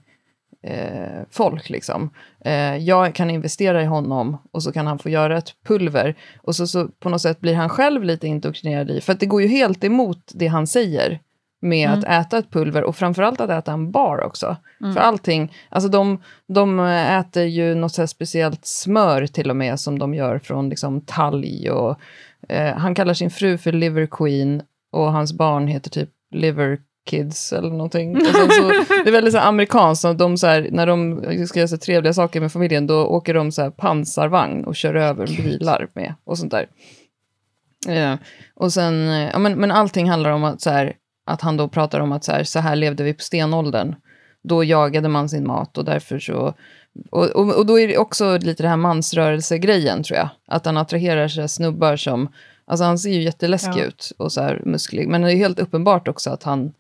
[0.63, 2.11] eh, folk liksom.
[2.45, 6.15] Eh, jag kan investera i honom och så kan han få göra ett pulver.
[6.43, 9.27] Och så, så på något sätt blir han själv lite indoktrinerad i, för att det
[9.27, 11.21] går ju helt emot det han säger
[11.63, 14.57] med att äta ett pulver och framförallt att äta en bar också.
[14.95, 20.15] För allting, alltså de, de äter ju något speciellt smör till och med som de
[20.15, 22.01] gör från liksom talg och
[22.49, 26.79] eh, han kallar sin fru för liver queen och hans barn heter typ liver
[27.11, 28.21] kids eller någonting.
[28.21, 28.69] Så,
[29.05, 32.13] det är väldigt så amerikanskt, så de så här, när de ska göra så trevliga
[32.13, 36.39] saker med familjen då åker de så här pansarvagn och kör över bilar med och
[36.39, 36.67] sånt där.
[37.89, 38.19] Eh,
[38.55, 40.93] och sen, eh, ja, men, men allting handlar om att, så här,
[41.27, 43.95] att han då pratar om att så här, så här levde vi på stenåldern.
[44.43, 46.55] Då jagade man sin mat och därför så...
[47.11, 50.29] Och, och, och då är det också lite det här mansrörelsegrejen tror jag.
[50.49, 52.29] Att han attraherar sig snubbar som...
[52.67, 53.85] Alltså han ser ju jätteläskig Ja.
[53.85, 55.09] ut och så här musklig.
[55.09, 56.73] Men det är helt uppenbart också att han,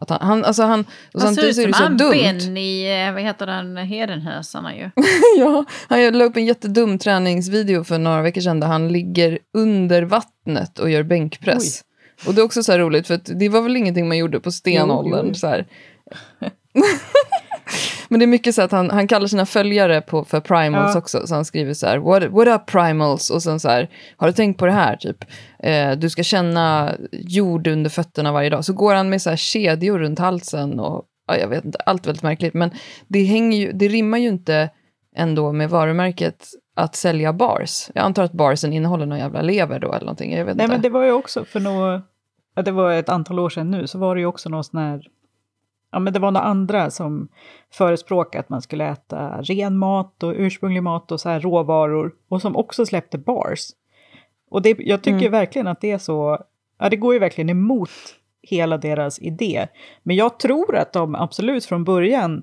[0.00, 1.96] Att han, han, alltså han, och Han ser ut som han.
[1.96, 4.90] Ben i, vad heter den, Hedenhösarna ju.
[5.38, 10.02] ja, han la upp en jättedum träningsvideo för några veckor sedan där han ligger under
[10.02, 11.84] vattnet och gör bänkpress.
[12.26, 14.52] Och det är också så här roligt för det var väl ingenting man gjorde på
[14.52, 15.26] stenåldern.
[15.26, 15.34] Jo, jo.
[15.34, 15.64] Så.
[18.08, 20.98] Men det är mycket så att han, han kallar sina följare på, för primals Ja.
[20.98, 21.26] också.
[21.26, 23.30] Så han skriver så här, what, what up primals?
[23.30, 24.96] Och sen så här, har du tänkt på det här?
[24.96, 25.24] Typ,
[25.58, 28.64] eh, du ska känna jord under fötterna varje dag.
[28.64, 32.06] Så går han med så här kedjor runt halsen och ja, jag vet inte, allt
[32.06, 32.54] väldigt märkligt.
[32.54, 32.70] Men
[33.08, 34.70] det, hänger ju, det rimmar ju inte
[35.16, 37.90] ändå med varumärket att sälja bars.
[37.94, 40.32] Jag antar att barsen innehåller någon jävla lever då eller någonting.
[40.34, 40.74] Jag vet Nej, inte.
[40.74, 42.02] men det var ju också för några,
[42.54, 44.80] ja, det var ett antal år sedan nu, så var det ju också någon sån
[44.80, 45.02] här,
[45.92, 47.28] ja men det var några andra som
[47.72, 52.42] förespråkade att man skulle äta ren mat och ursprunglig mat och så här råvaror och
[52.42, 53.60] som också släppte bars.
[54.50, 55.32] Och det, jag tycker Mm.
[55.32, 56.38] verkligen att det är så,
[56.78, 57.90] ja det går ju verkligen emot
[58.42, 59.66] hela deras idé.
[60.02, 62.42] Men jag tror att de absolut från början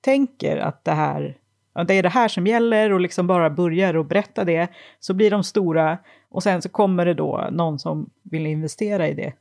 [0.00, 1.36] tänker att det här,
[1.74, 4.68] ja, det är det här som gäller och liksom bara börjar och berätta det,
[5.00, 9.14] så blir de stora och sen så kommer det då någon som vill investera i
[9.14, 9.32] det.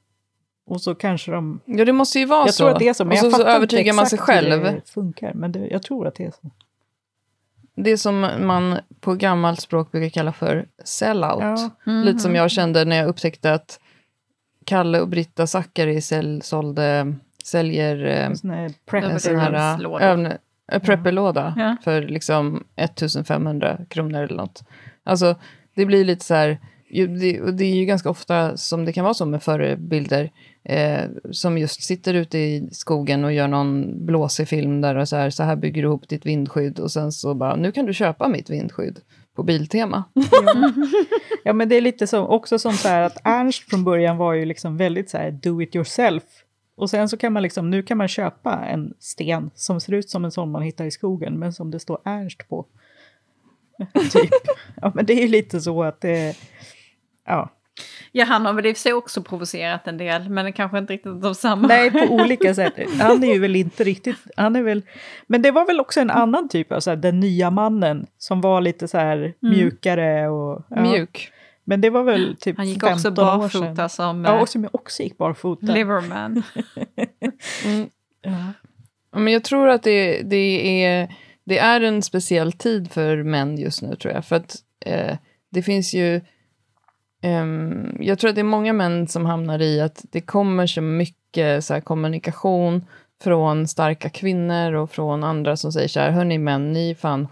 [0.65, 1.59] Och så kanske de...
[1.65, 2.63] Ja, det måste ju vara Jag så.
[2.63, 4.19] tror att det är så, men och jag så, så fattar inte övertygar man sig
[4.19, 4.63] själv.
[4.63, 5.33] det funkar.
[5.33, 6.49] Men det, jag tror att det är så.
[7.75, 11.41] Det är som man på gammalt språk brukar kalla för sellout.
[11.41, 11.69] Ja.
[11.87, 12.05] Mm.
[12.05, 13.79] Lite som jag kände när jag upptäckte att
[14.65, 19.21] Kalle och Britta Zackari säl, sålde, säljer eh, En sån här prep.
[19.21, 20.01] sån här Prepperlådor.
[20.01, 20.37] övne-
[20.71, 21.75] äh, prepperlåda Ja.
[21.83, 24.63] för liksom 1500 kronor eller något.
[25.03, 25.35] Alltså,
[25.75, 26.57] det blir lite så här,
[27.21, 30.31] det, och det är ju ganska ofta som det kan vara så med förebilder,
[30.63, 35.15] eh, som just sitter ute i skogen och gör någon blåsig film där och så
[35.15, 37.93] här, så här bygger du ihop ditt vindskydd och sen så bara, nu kan du
[37.93, 38.99] köpa mitt vindskydd
[39.35, 40.03] på Biltema.
[41.43, 44.33] Ja, men det är lite som, också som så här att Ernst från början var
[44.33, 46.23] ju liksom väldigt så här do it yourself.
[46.75, 50.09] Och sen så kan man liksom, nu kan man köpa en sten som ser ut
[50.09, 52.65] som en sån man hittar i skogen, men som det står Ernst på.
[54.11, 54.31] typ.
[54.81, 56.37] Ja, men det är ju lite så att det,
[57.25, 57.49] ja.
[58.11, 60.93] Ja, han har väl i och för sig också provocerat en del, men kanske inte
[60.93, 61.67] riktigt de samma.
[61.67, 62.73] Nej, på olika sätt.
[62.99, 64.81] Han är ju väl inte riktigt, han är väl,
[65.27, 68.41] men det var väl också en annan typ av så här, den nya mannen som
[68.41, 70.65] var lite så här mjukare och...
[70.69, 70.81] Ja.
[70.81, 71.29] Mjuk.
[71.65, 73.89] Men det var väl typ Han gick 15 också år barfota sedan.
[73.89, 75.65] som Ja, och som också gick barfota.
[75.65, 76.43] Liverman.
[77.65, 77.89] Mm.
[78.21, 78.53] Ja.
[79.11, 83.57] Ja, Men jag tror att det, det, är, det är en speciell tid för män
[83.57, 84.25] just nu, tror jag.
[84.25, 84.55] För att
[84.85, 85.17] eh,
[85.51, 86.21] det finns ju...
[87.23, 90.81] ehm, jag tror att det är många män som hamnar i att det kommer så
[90.81, 92.85] mycket så här, kommunikation
[93.23, 97.27] från starka kvinnor och från andra som säger så här, hörni män, ni är fan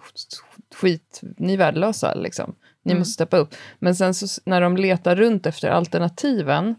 [0.75, 2.55] skit, ni är värdelösa liksom.
[2.83, 2.99] Ni Mm.
[2.99, 3.55] måste steppa upp.
[3.79, 6.75] Men sen så, när de letar runt efter alternativen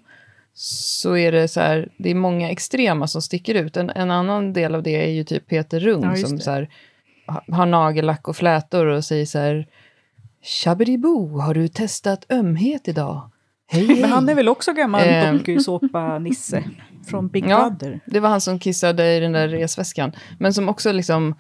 [0.55, 3.77] så är det så här, det är många extrema som sticker ut.
[3.77, 6.69] En, en annan del av det är ju typ Peter Rung Ja, som så här,
[7.27, 9.67] ha- har nagellack och flätor och säger så här
[10.43, 13.31] Tjabberibo, har du testat ömhet idag?
[13.67, 14.01] Hej, hej.
[14.01, 15.33] Men han är väl också gammal Eh.
[15.33, 16.65] dokusåpa-nisse
[17.07, 17.71] från Big Ja.
[17.71, 18.01] Brother.
[18.07, 20.13] Det var han som kissade i den där resväskan.
[20.39, 21.35] Men som också liksom...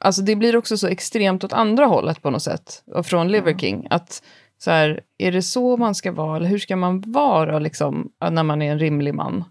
[0.00, 2.82] Alltså det blir också så extremt åt andra hållet på något sätt.
[3.04, 3.86] Från Liver King.
[3.90, 4.22] Att
[4.58, 6.36] så här, är det så man ska vara?
[6.36, 9.44] Eller hur ska man vara liksom, när man är en rimlig man?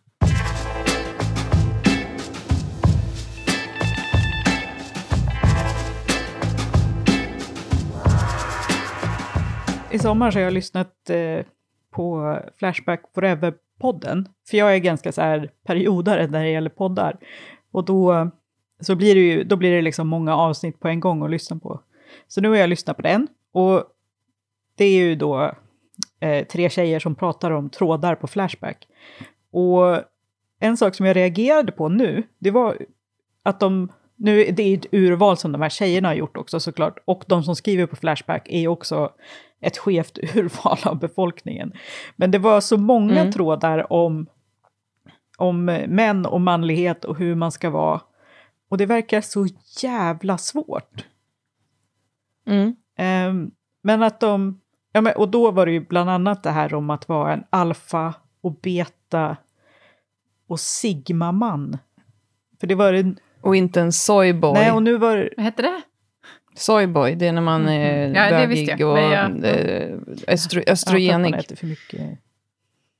[9.97, 11.45] I sommar så har jag lyssnat eh,
[11.91, 14.25] på Flashback Forever-podden.
[14.49, 17.17] För jag är ganska så här periodare när det gäller poddar.
[17.71, 18.29] Och då,
[18.79, 21.59] så blir det ju, då blir det liksom många avsnitt på en gång att lyssna
[21.59, 21.81] på.
[22.27, 23.27] Så nu har jag lyssnat på den.
[23.53, 23.83] Och
[24.75, 25.51] det är ju då
[26.19, 28.87] eh, tre tjejer som pratar om trådar på Flashback.
[29.51, 30.01] Och
[30.59, 32.77] en sak som jag reagerade på nu, det var
[33.43, 36.97] att de, nu det är ett urval som de här tjejerna har gjort också såklart,
[37.05, 39.11] och de som skriver på Flashback är också
[39.61, 41.73] ett skevt urval av befolkningen.
[42.15, 43.31] Men det var så många Mm.
[43.31, 44.27] trådar om,
[45.37, 48.01] om män och manlighet och hur man ska vara.
[48.69, 49.47] Och det verkar så
[49.81, 51.05] jävla svårt.
[52.47, 52.75] Mm.
[52.97, 53.51] Ehm,
[53.81, 56.89] men att de, ja, men, och då var det ju bland annat det här om
[56.89, 59.37] att vara en alfa och beta
[60.47, 61.77] och sigma-man.
[62.59, 64.53] För det var en, Och inte en soyboy.
[64.53, 65.81] nej och nu var Vad hette det?
[66.55, 68.15] Soyboy, det är när man är Mhm.
[68.15, 72.01] Ja, det visste bögig jag, och jag- eh, östro, ja, östrogenig, man äter för mycket,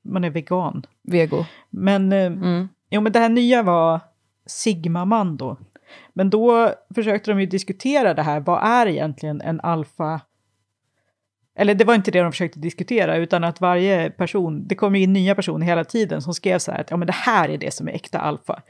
[0.04, 0.86] man är vegan.
[1.02, 1.44] vego.
[1.70, 2.68] Men, eh, Mm.
[2.90, 4.00] jo, men det här nya var
[4.46, 5.56] sigma-man då.
[6.12, 10.20] Men då försökte de ju diskutera det här, vad är egentligen en alfa
[11.60, 15.12] eller det var inte det de försökte diskutera, utan att varje person, det kom in
[15.12, 17.74] nya personer hela tiden som skrev så här att ja men det här är det
[17.74, 18.62] som är äkta alfa.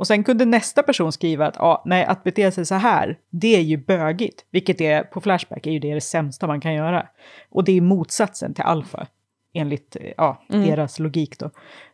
[0.00, 3.56] Och sen kunde nästa person skriva att ja, nej, att bete sig så här, det
[3.56, 4.44] är ju bögigt.
[4.50, 7.06] Vilket är, på Flashback är ju det, det sämsta man kan göra.
[7.50, 9.06] Och det är motsatsen till alfa,
[9.54, 10.66] enligt ja, mm.
[10.66, 11.50] deras logik då.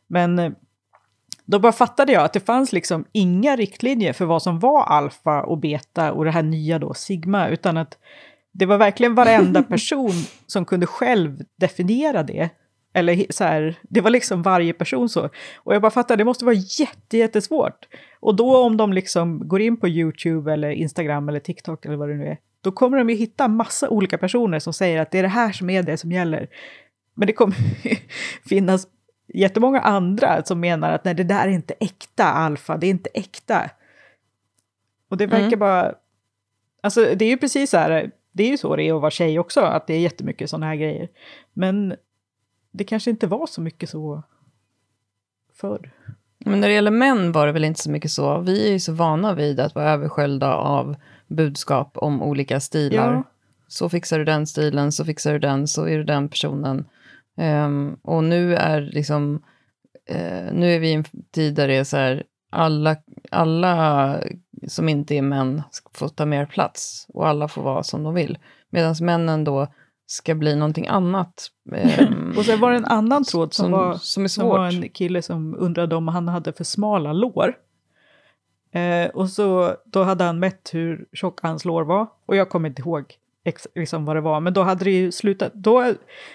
[0.07, 0.53] Men eh,
[1.45, 5.43] då bara fattade jag att det fanns liksom inga riktlinjer för vad som var alfa
[5.43, 7.99] och beta och det här nya då, sigma, utan att
[8.53, 12.51] det var verkligen varenda person som kunde själv definiera det.
[12.97, 15.31] Eller så här, det var liksom varje person så.
[15.57, 17.89] Och jag bara fattade, det måste vara jätte, jättesvårt.
[18.21, 22.09] Och då om de liksom går in på YouTube eller Instagram eller TikTok eller vad
[22.09, 25.19] det nu är, då kommer de ju hitta massa olika personer som säger att det
[25.19, 26.49] är det här som är det som gäller.
[27.15, 27.57] Men det kommer
[28.49, 28.87] finnas
[29.35, 33.11] jättemånga andra som menar att nej, det där är inte äkta alfa, det är inte
[33.15, 33.71] äkta.
[35.11, 35.59] Och det verkar mm.
[35.59, 35.95] bara...
[36.83, 39.11] Alltså det är ju precis så här, det är ju så det är att vara
[39.11, 41.09] tjej också, att det är jättemycket sådana här grejer.
[41.53, 41.97] Men
[42.77, 44.23] det kanske inte var så mycket så
[45.55, 45.93] förr.
[46.39, 48.39] Men när det gäller män var det väl inte så mycket så.
[48.39, 53.13] Vi är ju så vana vid att vara översköljda av budskap om olika stilar.
[53.13, 53.23] Ja.
[53.69, 56.85] Så fixar du den stilen, så fixar du den, så är du den personen.
[57.37, 59.35] Um, och nu är liksom,
[60.11, 62.97] uh, nu är vi i en tid där det är så här, alla,
[63.31, 64.21] alla
[64.69, 65.63] som inte är män
[65.93, 68.39] får ta mer plats och alla får vara som de vill.
[68.71, 69.67] Medan männen då
[70.07, 71.51] ska bli någonting annat.
[72.01, 74.67] Um, och sen var det en annan tråd som, som var, som, är som var
[74.67, 77.55] en kille som undrade om han hade för smala lår.
[78.73, 82.07] Eh, och så, då hade han mätt hur tjock hans lår var.
[82.27, 83.15] Och jag kommer inte ihåg
[83.45, 85.55] ex, liksom vad det var, men då hade det ju slutat.
[85.55, 85.95] Då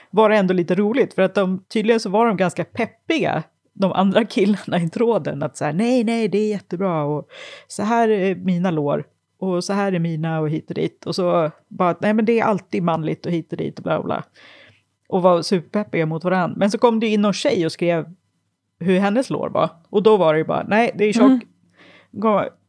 [0.10, 3.92] var det ändå lite roligt, för att de, tydligen så var de ganska peppiga de
[3.92, 7.30] andra killarna i tråden att så här, nej, nej, det är jättebra och
[7.68, 9.04] så här är mina lår
[9.42, 12.40] och så här är mina och hit och dit och så bara, nej, men det
[12.40, 14.24] är alltid manligt och hit och dit och bla bla.
[15.08, 16.56] Och var superpeppiga mot varandra.
[16.58, 18.06] Men så kom det in någon tjej och skrev
[18.80, 21.26] hur hennes lår var och då var det ju bara, nej, det är tjock.
[21.26, 21.42] Mm.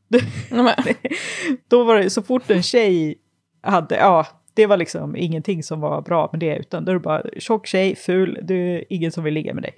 [1.68, 3.18] då var det så fort en tjej
[3.60, 7.00] hade, ja, det var liksom ingenting som var bra med det, utan då är det
[7.00, 9.74] bara tjock tjej, ful, det är ingen som vill ligga med dig.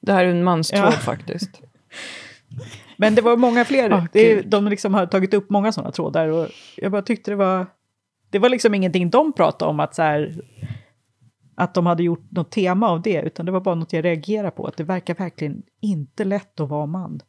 [0.00, 0.90] Det här är en manstråd ja.
[0.90, 1.50] faktiskt.
[3.00, 3.92] Men det var många fler.
[3.92, 7.36] Oh, det, de liksom har tagit upp många sådana trådar och jag bara tyckte det
[7.36, 7.66] var...
[8.30, 10.40] Det var liksom ingenting de pratade om att så här,
[11.54, 14.50] att de hade gjort något tema av det, utan det var bara något jag reagerade
[14.50, 17.20] på, att det verkar verkligen inte lätt att vara man.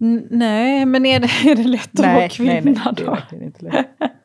[0.00, 3.18] N nej, men är det, är det lätt att nej, vara kvinna nej, nej, då?
[3.30, 3.86] Det är inte lätt.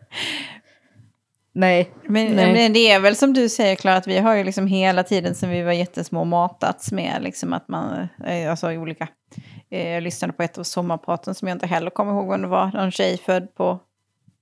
[1.54, 1.92] Nej.
[2.08, 2.54] Men, Nej.
[2.54, 5.36] men, det är väl som du säger Klara, att vi har ju liksom hela tiden
[5.36, 9.08] sedan vi var jättesmå matats med liksom att man, eh, alltså olika,
[9.70, 12.48] eh, jag lyssnade på ett av sommarpraten som jag inte heller kommer ihåg vad det
[12.48, 13.80] var, någon tjej född på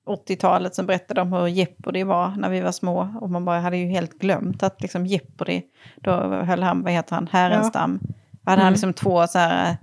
[0.09, 3.17] 80-talet som berättade om hur Jeopardy var när vi var små.
[3.21, 5.61] Och man bara hade ju helt glömt att liksom Jeopardy,
[5.95, 7.99] då höll han, vad heter han, Härenstam.
[8.01, 8.13] Ja.
[8.45, 8.63] hade mm.
[8.63, 9.77] han liksom två så här,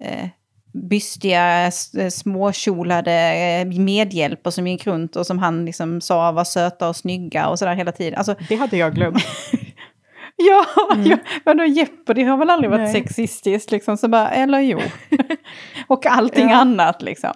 [0.00, 0.28] eh,
[0.76, 1.70] bystiga,
[2.10, 7.48] småkjolade eh, medhjälper som gick runt och som han liksom sa var söta och snygga
[7.48, 8.18] och sådär hela tiden.
[8.18, 9.22] Alltså, det hade jag glömt.
[10.36, 11.18] ja, mm.
[11.44, 12.92] ja, men Jeopardy har väl aldrig varit Nej.
[12.92, 14.80] sexistiskt liksom, så bara, eller jo.
[15.86, 16.56] och allting ja.
[16.56, 17.32] annat liksom.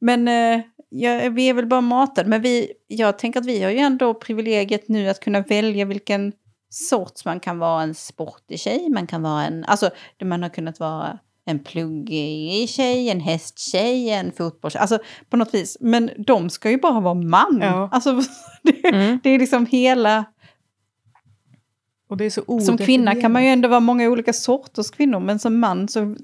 [0.00, 3.70] Men eh, ja, vi är väl bara matade, men vi, jag tänker att vi har
[3.70, 6.32] ju ändå privilegiet nu att kunna välja vilken
[6.70, 9.90] sorts man kan vara en sportig tjej, man kan vara en, alltså
[10.24, 14.80] man har kunnat vara en pluggig tjej, en hästtjej, en fotbollstjej.
[14.80, 14.98] Alltså
[15.30, 15.76] på något vis.
[15.80, 17.58] Men de ska ju bara vara man.
[17.62, 17.88] Ja.
[17.92, 18.20] Alltså,
[18.62, 19.20] det, mm.
[19.22, 20.24] det är liksom hela...
[22.08, 25.20] Och det är så som kvinna kan man ju ändå vara många olika sorters kvinnor.
[25.20, 26.16] Men som man så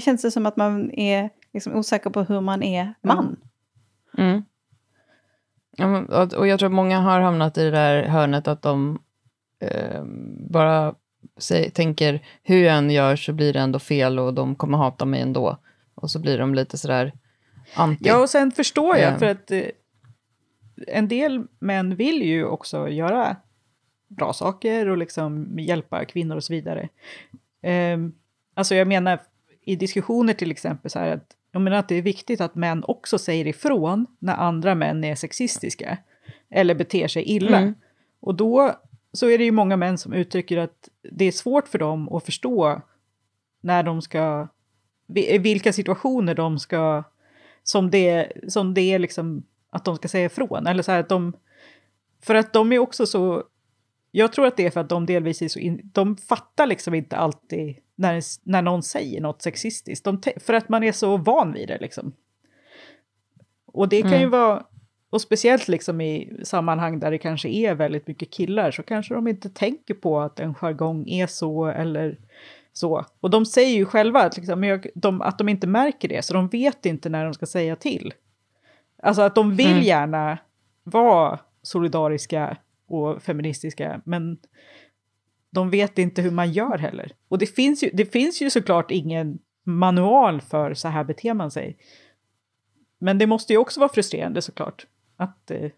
[0.00, 3.36] känns det som att man är liksom osäker på hur man är man.
[4.18, 4.42] Mm.
[5.76, 8.98] Ja, och jag tror att många har hamnat i det där hörnet att de
[9.60, 10.04] eh,
[10.50, 10.94] bara
[11.72, 15.20] tänker hur jag än gör så blir det ändå fel och de kommer hata mig
[15.20, 15.58] ändå.
[15.94, 17.12] Och så blir de lite sådär
[17.74, 18.08] anti.
[18.08, 19.62] Ja, och sen förstår jag, för att eh,
[20.86, 23.36] en del män vill ju också göra
[24.08, 26.88] bra saker och liksom hjälpa kvinnor och så vidare.
[27.62, 27.98] Eh,
[28.54, 29.20] alltså jag menar
[29.64, 32.84] i diskussioner till exempel så här att jag menar att det är viktigt att män
[32.84, 35.98] också säger ifrån när andra män är sexistiska
[36.50, 37.58] eller beter sig illa.
[37.58, 37.74] Mm.
[38.20, 38.74] Och då
[39.16, 42.24] så är det ju många män som uttrycker att det är svårt för dem att
[42.24, 42.82] förstå
[43.60, 44.48] när de ska,
[45.40, 47.04] vilka situationer de ska,
[47.62, 50.66] som det, som det är liksom att de ska säga ifrån.
[50.66, 51.32] Eller så att de,
[52.22, 53.44] för att de är också så,
[54.10, 56.94] jag tror att det är för att de delvis är så, in, de fattar liksom
[56.94, 60.04] inte alltid när, när någon säger något sexistiskt.
[60.04, 62.12] De, för att man är så van vid det liksom.
[63.66, 64.20] Och det kan mm.
[64.20, 64.64] ju vara,
[65.16, 69.28] Och speciellt liksom i sammanhang där det kanske är väldigt mycket killar så kanske de
[69.28, 72.18] inte tänker på att en jargong är så eller
[72.72, 73.04] så.
[73.20, 76.48] Och de säger ju själva att, liksom, de, att de inte märker det, så de
[76.48, 78.14] vet inte när de ska säga till.
[79.02, 79.82] Alltså att de vill mm.
[79.82, 80.38] gärna
[80.82, 82.56] vara solidariska
[82.88, 84.38] och feministiska, men
[85.50, 87.12] de vet inte hur man gör heller.
[87.28, 91.50] Och det finns ju, det finns ju såklart ingen manual för så här beter man
[91.50, 91.76] sig.
[92.98, 94.86] Men det måste ju också vara frustrerande såklart.
[95.16, 95.70] Att eh,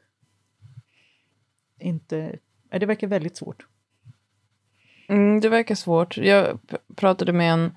[1.80, 2.38] inte...
[2.70, 3.66] Det verkar väldigt svårt.
[5.08, 6.16] Mm, det verkar svårt.
[6.16, 6.58] Jag
[6.96, 7.76] pratade med en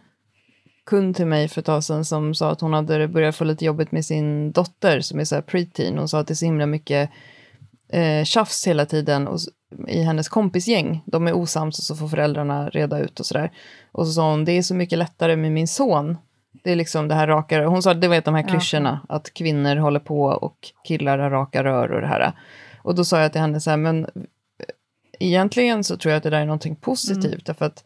[0.84, 3.66] kund till mig för ett tag sedan som sa att hon hade börjat få lite
[3.66, 5.98] jobbigt med sin dotter som är så här preteen.
[5.98, 7.10] Hon sa att det är så himla mycket
[7.90, 9.40] eh, tjafs hela tiden och,
[9.88, 11.04] i hennes kompisgäng.
[11.06, 13.52] De är osams och så får föräldrarna reda ut och sådär.
[13.92, 16.18] Och så sa hon, det är så mycket lättare med min son.
[16.64, 19.16] Det är liksom det här raka Hon sa, det var de här klyschorna, ja.
[19.16, 22.34] att kvinnor håller på och killar har raka rör och det här.
[22.82, 24.08] Och då sa jag till henne så här, men
[25.20, 27.42] egentligen så tror jag att det där är någonting positivt, mm.
[27.46, 27.84] därför att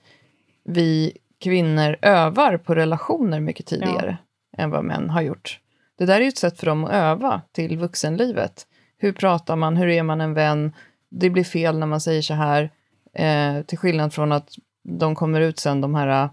[0.63, 4.18] vi kvinnor övar på relationer mycket tidigare
[4.51, 4.63] ja.
[4.63, 5.59] än vad män har gjort.
[5.97, 8.68] Det där är ju ett sätt för dem att öva till vuxenlivet.
[8.97, 9.78] Hur pratar man?
[9.78, 10.74] Hur är man en vän?
[11.09, 12.70] Det blir fel när man säger så här.
[13.13, 14.49] Eh, till skillnad från att
[14.84, 16.30] de kommer ut sen, de här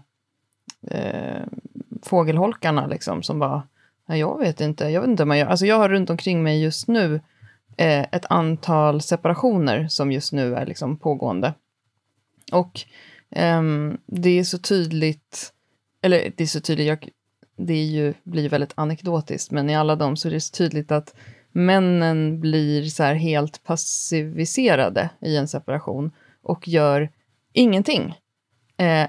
[0.87, 1.41] eh,
[2.05, 3.63] fågelholkarna, liksom, som bara,
[4.07, 5.47] jag vet inte, jag vet inte om man gör.
[5.47, 7.21] Alltså jag har runt omkring mig just nu
[7.77, 11.53] eh, ett antal separationer som just nu är liksom pågående.
[12.51, 12.81] Och
[13.29, 13.61] eh,
[14.05, 15.53] det är så tydligt,
[16.01, 17.09] eller det är så tydligt, jag,
[17.55, 20.91] det är ju, blir väldigt anekdotiskt, men i alla dem så är det så tydligt
[20.91, 21.15] att
[21.51, 26.11] männen blir så här helt passiviserade i en separation
[26.43, 27.09] och gör
[27.53, 28.15] ingenting.
[28.77, 29.07] Eh,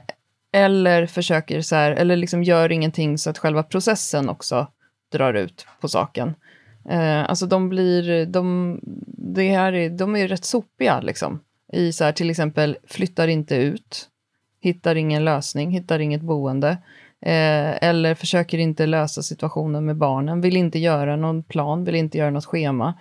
[0.54, 4.66] eller försöker så här, eller liksom gör ingenting så att själva processen också
[5.12, 6.34] drar ut på saken.
[6.88, 11.40] Eh, alltså de blir, de, det här är, de är rätt sopiga liksom.
[11.72, 14.08] I så här, till exempel flyttar inte ut,
[14.60, 16.68] hittar ingen lösning, hittar inget boende.
[17.20, 22.18] Eh, eller försöker inte lösa situationen med barnen, vill inte göra någon plan, vill inte
[22.18, 22.94] göra något schema.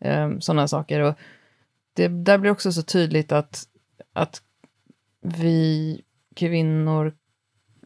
[0.00, 1.00] Eh, Sådana saker.
[1.00, 1.14] Och
[1.94, 3.62] det där blir också så tydligt att,
[4.12, 4.42] att
[5.22, 6.00] vi
[6.48, 7.12] kvinnor,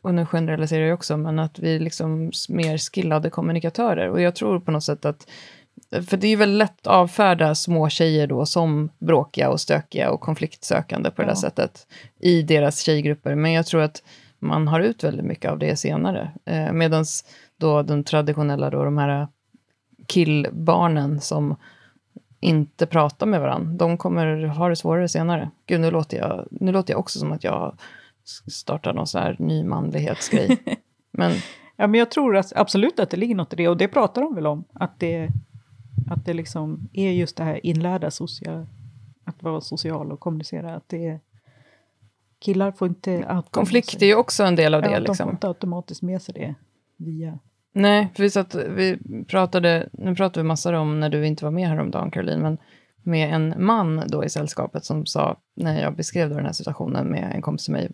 [0.03, 4.11] och nu generaliserar jag också, men att vi liksom mer skillade kommunikatörer.
[4.11, 5.27] Och jag tror på något sätt att
[5.91, 10.11] för det är ju väldigt lätt att avfärda små tjejer då som bråkiga och stökiga
[10.11, 11.87] och konfliktsökande på det där sättet
[12.21, 13.35] i deras tjejgrupper.
[13.35, 14.03] Men jag tror att
[14.39, 16.31] man har ut väldigt mycket av det senare.
[16.45, 17.05] Eh, Medan
[17.57, 19.29] då den traditionella, då, de här
[20.07, 21.57] killbarnen som
[22.41, 25.51] inte pratar med varandra, de kommer ha det svårare senare.
[25.67, 27.77] Gud, nu låter jag, nu låter jag också som att jag
[28.51, 30.59] startar någon sån här ny manlighetsgrej.
[31.11, 31.33] men...
[31.77, 34.23] Ja, men jag tror att, absolut att det ligger något i det, och det pratar
[34.23, 34.65] de väl om.
[34.73, 35.29] Att det,
[36.11, 38.67] att det liksom är just det här inlärda social,
[39.25, 40.75] att vara social och kommunicera.
[40.75, 41.21] Att det är,
[42.39, 43.43] killar får inte...
[43.51, 44.91] Konflikt är ju också en del av det.
[44.91, 45.17] Ja, liksom.
[45.17, 46.55] de får inte automatiskt med sig det
[46.97, 47.39] via...
[47.73, 48.99] Nej, för vi, satt, vi
[49.29, 52.59] pratade, nu pratade vi massor om när du inte var med häromdagen, Caroline, men
[53.03, 57.33] med en man då i sällskapet som sa, när jag beskrev den här situationen med
[57.35, 57.91] en kompis till mig,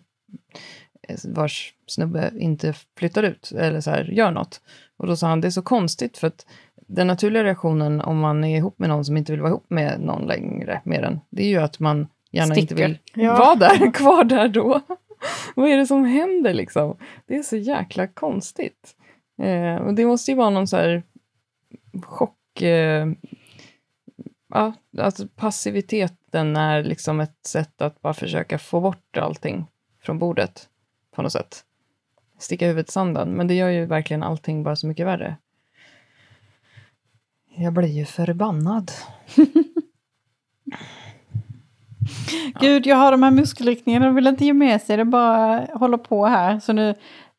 [1.23, 4.61] vars snubbe inte flyttar ut eller så här, gör något.
[4.97, 6.45] Och då sa han, det är så konstigt för att
[6.87, 10.01] den naturliga reaktionen om man är ihop med någon som inte vill vara ihop med
[10.01, 12.61] någon längre, mer än, det är ju att man gärna Sticker.
[12.61, 13.37] inte vill ja.
[13.37, 14.81] vara där, kvar där då.
[15.55, 16.97] Vad är det som händer liksom?
[17.25, 18.95] Det är så jäkla konstigt.
[19.41, 21.03] Eh, och det måste ju vara någon så här
[22.03, 22.61] chock...
[22.61, 23.07] Eh,
[24.53, 29.65] ja, alltså passiviteten är liksom ett sätt att bara försöka få bort allting
[30.01, 30.69] från bordet
[31.15, 31.63] på något sätt.
[32.39, 35.35] Sticka huvudet i sanden, men det gör ju verkligen allting bara så mycket värre.
[37.55, 38.91] Jag blir ju förbannad.
[42.59, 45.97] Gud, jag har de här muskelryckningarna och vill inte ge med sig det, bara håller
[45.97, 46.59] på här.
[46.59, 46.89] Så nu...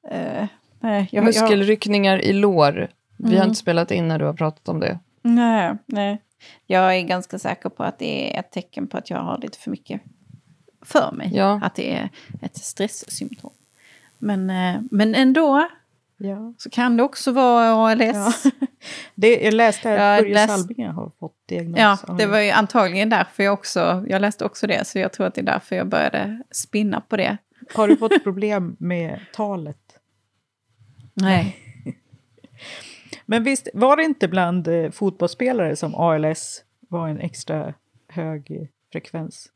[0.09, 0.47] Eh,
[0.81, 2.25] nej, jag, Muskelryckningar jag...
[2.25, 2.89] i lår.
[3.17, 3.39] Vi mm.
[3.39, 4.99] har inte spelat in när du har pratat om det.
[5.23, 6.23] Nej, nej.
[6.67, 9.59] Jag är ganska säker på att det är ett tecken på att jag har lite
[9.59, 10.01] för mycket
[10.83, 11.31] för mig.
[11.35, 11.61] Ja.
[11.63, 12.11] Att det är
[12.41, 13.53] ett stresssymptom.
[14.19, 15.69] Men, eh, men ändå
[16.25, 16.55] Ja.
[16.59, 18.43] Så kan det också vara ALS.
[18.45, 18.51] Ja.
[19.15, 20.53] Det, jag läste att Börje läst...
[20.53, 21.79] Salbinger har fått diagnos.
[21.79, 25.27] Ja, det var ju antagligen därför jag också, jag läste också det, så jag tror
[25.27, 27.37] att det är därför jag började spinna på det.
[27.75, 29.99] Har du fått problem med talet?
[31.15, 31.57] Nej.
[33.27, 37.75] Men visst, var det inte bland eh, fotbollsspelare som ALS var en extra
[38.09, 39.49] hög frekvens?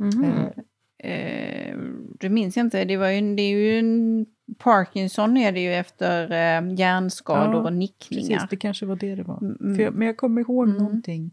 [0.00, 0.50] Mm
[0.98, 1.76] eh,
[2.20, 2.84] det minns jag inte.
[2.84, 4.26] Det, var ju, det är ju en
[4.58, 8.28] Parkinson är det ju efter eh, hjärnskador Ja, och nickningar.
[8.28, 9.38] Precis, det kanske var det det var.
[9.38, 9.76] Mm.
[9.76, 10.82] För jag, men jag kommer ihåg Mm.
[10.82, 11.30] någonting.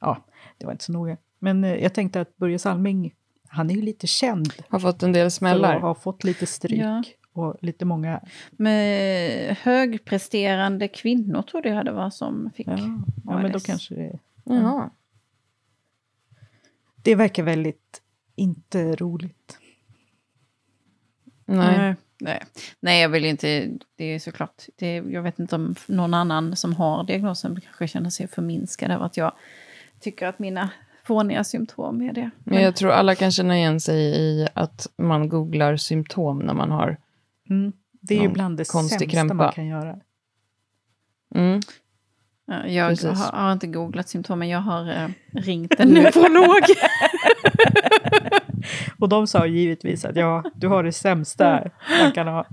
[0.00, 0.24] Ja,
[0.58, 1.16] det var inte så noga.
[1.38, 3.14] Men eh, jag tänkte att Börje Salming,
[3.48, 5.80] han är ju lite känd Har fått en del smällar.
[5.80, 6.80] ha fått lite stryk.
[6.80, 7.02] Ja.
[7.32, 8.20] Och lite många...
[8.50, 12.66] Med högpresterande kvinnor trodde jag det var som fick.
[12.66, 12.78] Ja,
[13.24, 14.18] ja men då kanske det...
[14.44, 14.90] Jaha.
[17.04, 18.02] Det verkar väldigt
[18.36, 19.58] inte roligt.
[21.44, 21.78] Nej.
[21.78, 21.94] Nej.
[22.20, 22.42] Nej.
[22.80, 23.70] Nej, jag vill inte.
[23.96, 24.62] Det är såklart.
[24.76, 29.04] Det, jag vet inte om någon annan som har diagnosen kanske känner sig förminskad över
[29.04, 29.32] att jag
[30.00, 30.70] tycker att mina
[31.04, 32.30] fåniga symptom är det.
[32.44, 36.70] Men jag tror alla kan känna igen sig i att man googlar symptom när man
[36.70, 36.96] har...
[37.50, 37.72] Mm.
[38.00, 39.34] Det är ju bland det konstig sämsta krämpa.
[39.34, 40.00] man kan göra.
[41.34, 41.60] Mm.
[42.46, 46.58] Ja, Jag har, har inte googlat symptomen, jag har eh, ringt en neurolog.
[48.98, 51.70] Och de sa givetvis att ja, du har det sämsta
[52.02, 52.46] man kan ha.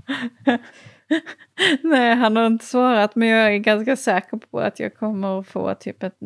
[1.82, 5.48] Nej, han har inte svarat, men jag är ganska säker på att jag kommer att
[5.48, 6.16] få typ ett...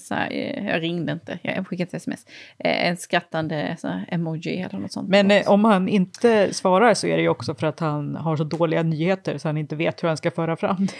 [0.00, 2.26] Så här, eh, jag ringde inte, jag skickade ett sms.
[2.58, 5.08] Eh, En skrattande så här, emoji eller något sånt.
[5.08, 8.36] Men eh, om han inte svarar så är det ju också för att han har
[8.36, 10.92] så dåliga nyheter så han inte vet hur han ska föra fram det.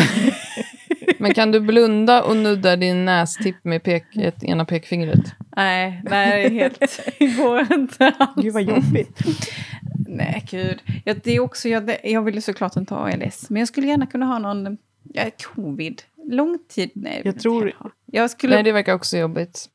[1.18, 5.20] Men kan du blunda och nudda din nästipp med pek, ett, ena pekfingret?
[5.56, 6.78] Nej, nej, det är helt...
[7.18, 8.30] Det går inte alls.
[8.42, 9.18] Gud vad jobbigt.
[10.08, 10.78] Nej, gud.
[11.04, 13.86] Ja, det är också, jag, det- jag vill såklart inte ha ALS, men jag skulle
[13.86, 14.76] gärna kunna ha någon
[15.12, 15.22] ja,
[15.54, 16.02] covid.
[16.30, 16.90] Långtid?
[16.94, 17.90] Nej, det vill Jag tror- jag.
[18.06, 18.54] Jag skulle...
[18.54, 19.68] Nej, det verkar också jobbigt.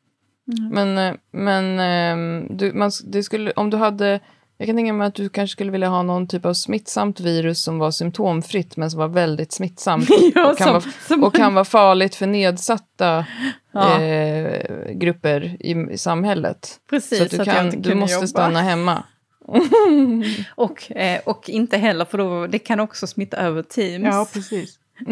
[0.58, 0.70] Mm.
[0.74, 4.20] Men, eh, men ehm, du, man, det skulle, om du hade...
[4.60, 7.64] Jag kan tänka mig att du kanske skulle vilja ha någon typ av smittsamt virus
[7.64, 10.10] som var symptomfritt men som var väldigt smittsamt.
[10.36, 13.26] Ja, och, kan som- vara, som- och kan vara farligt för nedsatta
[13.72, 14.02] Ja.
[14.02, 16.80] eh, grupper i, i samhället.
[16.90, 18.28] Precis, så att du, att jag kan, inte du måste jobba.
[18.28, 19.04] stanna hemma.
[20.56, 24.06] Och, eh, och inte heller, för då, det kan också smitta över Teams.
[24.06, 24.80] Ja, precis.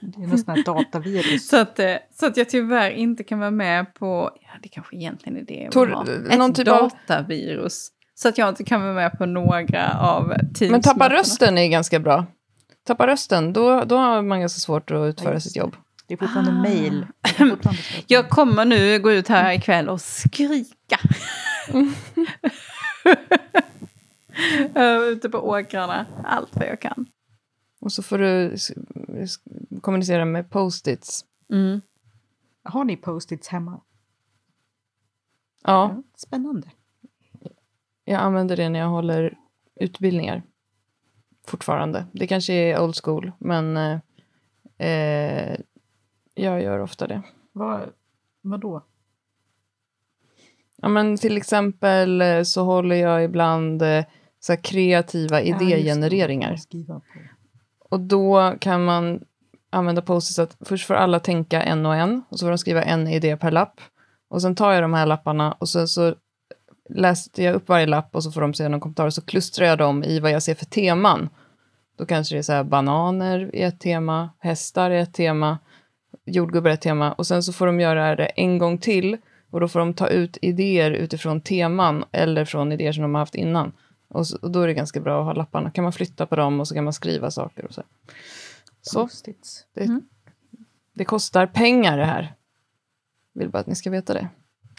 [0.00, 1.48] Det är något sånt här datavirus.
[1.48, 4.96] Så att, eh, så att jag tyvärr inte kan vara med på, ja det kanske
[4.96, 5.86] egentligen är det Tor-
[6.36, 7.88] någon Ett typ av- datavirus.
[8.18, 11.68] Så att jag inte kan vara med på några av Teams Men tappa rösten är
[11.68, 12.26] ganska bra.
[12.84, 15.76] Tappa rösten, då, då har man ganska svårt att utföra sitt jobb.
[16.06, 16.62] Det är fortfarande Ah.
[16.62, 17.06] mail.
[17.26, 17.82] Fortfarande.
[18.06, 20.98] Jag kommer nu gå ut här ikväll och skrika.
[24.74, 27.06] Ö, Ute på åkrarna, allt vad jag kan.
[27.80, 28.56] Och så får du
[29.80, 31.24] kommunicera med post-its.
[31.52, 31.80] Mm.
[32.64, 33.80] Har ni post-its hemma?
[35.64, 36.70] Ja, Spännande.
[38.08, 39.38] Jag använder det när jag håller
[39.80, 40.42] utbildningar.
[41.46, 42.06] Fortfarande.
[42.12, 43.98] Det kanske är old school, men eh,
[44.88, 45.56] eh,
[46.34, 47.22] jag gör ofta det.
[47.52, 47.80] Vad,
[48.42, 48.82] vadå?
[50.76, 54.04] Ja, men till exempel eh, så håller jag ibland eh,
[54.40, 56.58] så här kreativa Ja, idégenereringar.
[56.86, 57.00] På.
[57.78, 59.24] Och då kan man
[59.70, 62.82] använda post att först får alla tänka en och en och så får de skriva
[62.82, 63.80] en idé per lapp.
[64.28, 66.14] Och sen tar jag de här lapparna och sen så
[66.88, 69.66] läste jag upp varje lapp och så får de säga någon kommentar och så klustrar
[69.66, 71.28] jag dem i vad jag ser för teman.
[71.98, 75.58] Då kanske det är så här bananer är ett tema, hästar är ett tema,
[76.24, 79.16] jordgubbar är ett tema och sen så får de göra det en gång till
[79.50, 83.22] och då får de ta ut idéer utifrån teman eller från idéer som de har
[83.22, 83.72] haft innan.
[84.08, 85.70] Och, så, och då är det ganska bra att ha lapparna.
[85.70, 87.82] kan man flytta på dem och så kan man skriva saker och så.
[88.82, 89.08] Så
[89.74, 90.02] det, Mm.
[90.94, 92.34] det kostar pengar det här.
[93.34, 94.28] Vill bara att ni ska veta det.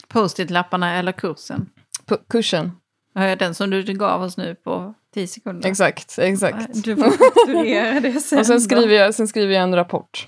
[0.08, 1.70] Post-it-lapparna eller kursen.
[2.18, 2.72] Kursen,
[3.14, 5.70] Ja, Den som du gav oss nu på 10 sekunder.
[5.70, 6.84] exakt, exakt.
[6.84, 8.40] Du får fakturera det sen.
[8.40, 10.28] Och sen skriver, jag, sen skriver jag en rapport.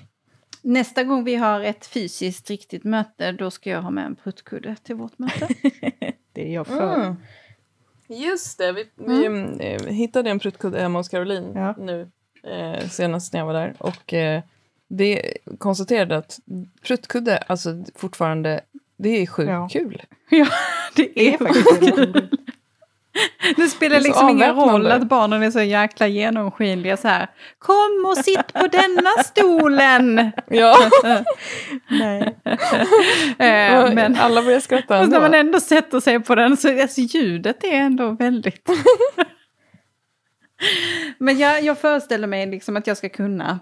[0.62, 4.76] Nästa gång vi har ett fysiskt riktigt möte, då ska jag ha med en pruttkudde
[4.82, 5.48] till vårt möte.
[6.32, 7.16] Det är jag för.
[8.08, 9.26] Just det, vi, vi
[9.60, 11.74] eh, hittade en pruttkudde hemma hos Caroline Ja.
[11.78, 12.10] nu
[12.44, 13.74] eh, senast när jag var där.
[13.78, 14.42] Och eh,
[14.88, 16.38] det konstaterade att
[16.82, 18.60] pruttkudde, alltså fortfarande,
[18.98, 19.68] det är sjukt Ja.
[19.72, 20.02] kul.
[20.30, 20.46] ja,
[21.14, 22.28] det är faktiskt kul.
[23.56, 27.26] Det spelar Det liksom ingen roll att barnen är så jäkla genomskinliga så här.
[27.58, 30.32] Kom och sitt på denna stolen!
[30.48, 30.76] Ja,
[31.88, 32.36] Nej.
[33.38, 35.16] Eh, men alla börjar skratta och ändå.
[35.16, 38.70] när man ändå sätter sig på den så alltså, ljudet är ändå väldigt...
[41.18, 43.60] Men jag, jag föreställer mig liksom att jag ska kunna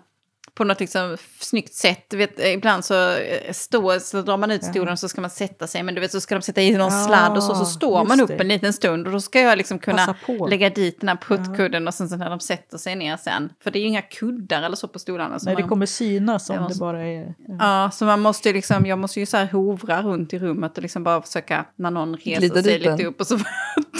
[0.55, 2.05] på något liksom snyggt sätt.
[2.09, 5.31] Du vet, ibland så, eh, stå, så drar man ut stolen och så ska man
[5.31, 5.83] sätta sig.
[5.83, 8.05] Men du vet så ska de sätta i någon Ja, sladd och så, så står
[8.05, 8.41] man upp det.
[8.41, 9.07] en liten stund.
[9.07, 10.15] Och då ska jag liksom kunna
[10.49, 13.53] lägga dit den här puttkudden och sen så när de sätter sig ner sen.
[13.61, 15.39] För det är ju inga kuddar eller så på stolarna.
[15.39, 17.35] Så Nej, det man, kommer synas om Det det, måste- bara är...
[17.49, 17.55] Ja.
[17.59, 20.77] Ja, så man måste ju liksom, jag måste ju så här hovra runt i rummet
[20.77, 23.39] och liksom bara försöka när någon reser Glida sig lite upp och så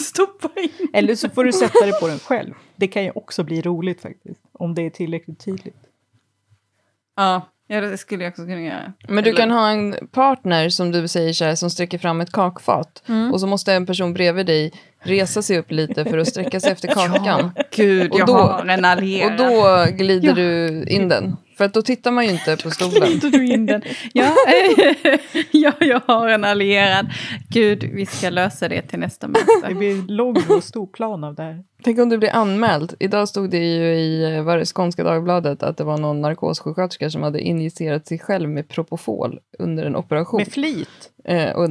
[0.01, 0.89] stoppa in.
[0.93, 2.55] Eller så får du sätta dig på den själv.
[2.77, 4.41] Det kan ju också bli roligt faktiskt.
[4.53, 5.77] Om det är tillräckligt tydligt.
[7.17, 8.93] Ja, ja det skulle jag också kunna göra.
[9.09, 12.21] Men du Eller- kan ha en partner som du säger så här, som sträcker fram
[12.21, 13.03] ett kakfat.
[13.09, 13.33] Mm.
[13.33, 16.73] Och så måste en person bredvid dig resa sig upp lite för att sträcka sig
[16.73, 17.53] efter kakan.
[17.77, 19.33] Gud, Och jag då- har en allierad.
[19.33, 21.37] Och då glider du in den.
[21.61, 23.09] För att då tittar man ju inte på stolen.
[23.09, 23.83] glider du in den.
[24.13, 24.35] Ja,
[25.51, 27.07] ja, jag har en allierad.
[27.49, 29.33] Gud, vi ska lösa det till nästa Det
[29.63, 29.75] möte.
[29.75, 31.65] blir en lång och stor plan av det här.
[31.83, 32.95] Tänk om du blir anmäld.
[33.01, 37.11] Idag stod det ju i eh, var det Skånska Dagbladet att det var någon narkossjuksköterska
[37.11, 40.39] som hade injicerat sig själv med Propofol under en operation.
[40.39, 41.11] Med flit.
[41.25, 41.69] Eh, och,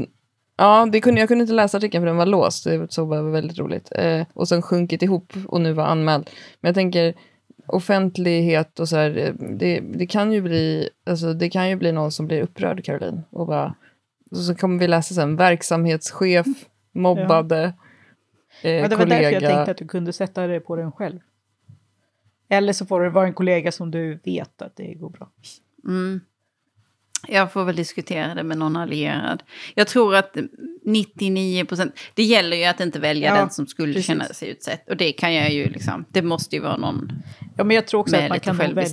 [0.58, 2.64] ja, det kunde, jag kunde inte läsa artikeln för den var låst.
[2.64, 3.92] Det såg bara väldigt roligt.
[3.96, 6.30] Eh, och sen sjunkit ihop och nu var anmäld.
[6.62, 7.14] Men jag tänker
[7.70, 12.12] offentlighet och så här, det, det, kan ju bli, alltså, det kan ju bli någon
[12.12, 13.22] som blir upprörd, Caroline.
[13.30, 13.76] Och, bara,
[14.32, 16.46] och så kommer vi läsa sen, verksamhetschef,
[16.92, 17.74] mobbade,
[18.62, 19.22] eh, Ja, det var kollega.
[19.22, 21.20] därför jag tänkte att du kunde sätta det på den själv.
[22.50, 25.30] Eller så får det vara en kollega som du vet att det går bra.
[25.88, 26.22] Mm.
[27.28, 29.44] Jag får väl diskutera det med någon allierad.
[29.76, 30.38] Jag tror att
[30.86, 34.08] 99 procent, det gäller ju att inte välja Ja, den som skulle precis.
[34.08, 34.90] känna sig utsett.
[34.90, 37.12] Och det kan jag ju liksom, det måste ju vara någon
[37.60, 38.84] Ja, men jag tror också att man kan välja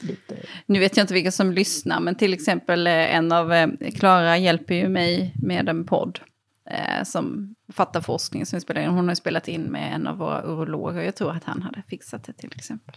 [0.00, 0.36] lite.
[0.66, 3.68] Nu vet jag inte vilka som lyssnar, men till exempel eh, en av eh,
[3.98, 6.20] Klara hjälper ju mig med en podd
[6.70, 8.88] eh, som fattar forskning som vi spelar in.
[8.88, 11.02] Hon har spelat in med en av våra urologer.
[11.02, 12.94] Jag tror att han hade fixat det till exempel.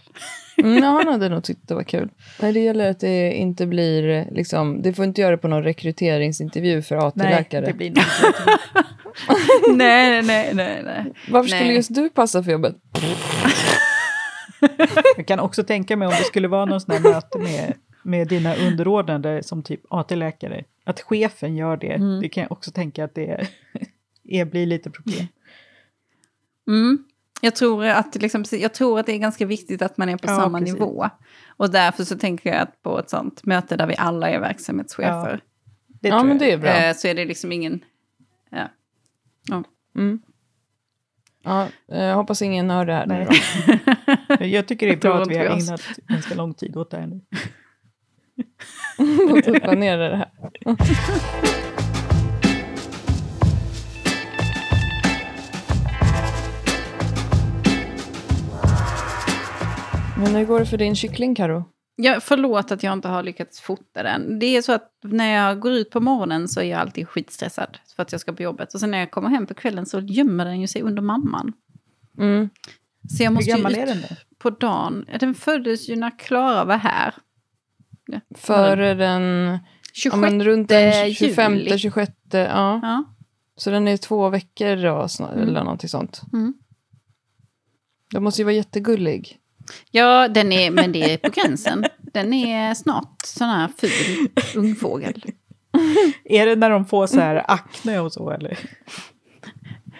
[0.56, 2.08] Mm, ja, han hade nog tyckt det var kul.
[2.40, 5.48] Nej, det gäller att det inte blir, eh, liksom, det får inte göra det på
[5.48, 7.66] någon rekryteringsintervju för Nej, AT-läkare.
[7.66, 8.04] det blir nog
[9.76, 11.12] nej, nej, nej, nej.
[11.30, 11.74] Varför skulle Nej.
[11.76, 12.76] just du passa för jobbet?
[15.16, 18.28] Jag kan också tänka mig om det skulle vara någon sån här möte med, med
[18.28, 20.64] dina underordnade som typ AT-läkare.
[20.84, 21.92] Att chefen gör det.
[21.92, 22.20] Mm.
[22.20, 23.48] Det kan jag också tänka att det är,
[24.24, 25.26] är, blir lite problem.
[26.68, 27.04] Mm.
[27.40, 30.30] Jag, tror att, liksom, jag tror att det är ganska viktigt att man är på
[30.30, 30.74] Ja, samma precis.
[30.74, 31.08] nivå.
[31.56, 35.40] Och därför så tänker jag att på ett sånt möte där vi alla är verksamhetschefer.
[36.00, 36.70] Det ja, men det är bra.
[36.70, 37.84] eh, så är det liksom ingen...
[38.50, 38.68] Ja.
[39.94, 40.22] Mm.
[41.42, 43.26] Ja, eh, jag hoppas ingen hör det här nu Nej.
[44.38, 44.44] då.
[44.46, 47.06] Jag tycker det är bra att vi har ägnat ganska lång tid åt det här
[47.06, 47.20] nu.
[49.28, 50.30] Låt oss planera det här.
[60.16, 61.64] Men hur går det för din kyckling, Karo?
[62.02, 64.38] Ja, förlåt att jag inte har lyckats fota den.
[64.38, 67.78] Det är så att när jag går ut på morgonen så är jag alltid skitstressad
[67.96, 68.74] för att jag ska på jobbet.
[68.74, 71.52] Och sen när jag kommer hem på kvällen så gömmer den ju sig under mamman.
[72.18, 72.48] Mm.
[73.08, 74.08] Så jag Hur måste ju gammal är den då?
[74.38, 75.06] på dagen.
[75.20, 77.14] Den föddes ju när Klara var här.
[78.36, 79.58] Före den...
[79.92, 81.14] 26 Ja, runt den juli.
[81.14, 82.12] 25, 26.
[82.30, 82.80] Ja.
[82.82, 83.04] Ja.
[83.56, 85.48] Så den är två veckor då, Mm.
[85.48, 86.22] eller någonting sånt.
[86.32, 86.54] Mm.
[88.12, 89.38] Den måste ju vara jättegullig.
[89.90, 91.84] Ja, den är, men det är på gränsen.
[92.12, 95.22] Den är snart sån här ful ungfågel.
[96.24, 98.58] Är det när de får så här akne och så eller?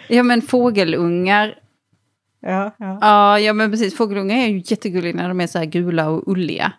[0.07, 1.59] Ja, men fågelungar.
[2.41, 3.39] Ja, ja.
[3.39, 3.95] Ja, men precis.
[3.95, 6.73] Fågelungar är ju jättegulliga när de är så här gula och ulliga.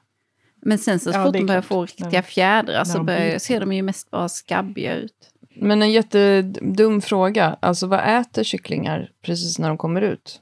[0.62, 1.68] Men sen så Ja, fort de börjar klart.
[1.68, 5.14] få riktiga fjädrar så de börjar, ser de ju mest bara skabbiga ut.
[5.56, 7.56] Men en jättedum fråga.
[7.60, 10.40] Alltså vad äter kycklingar precis när de kommer ut?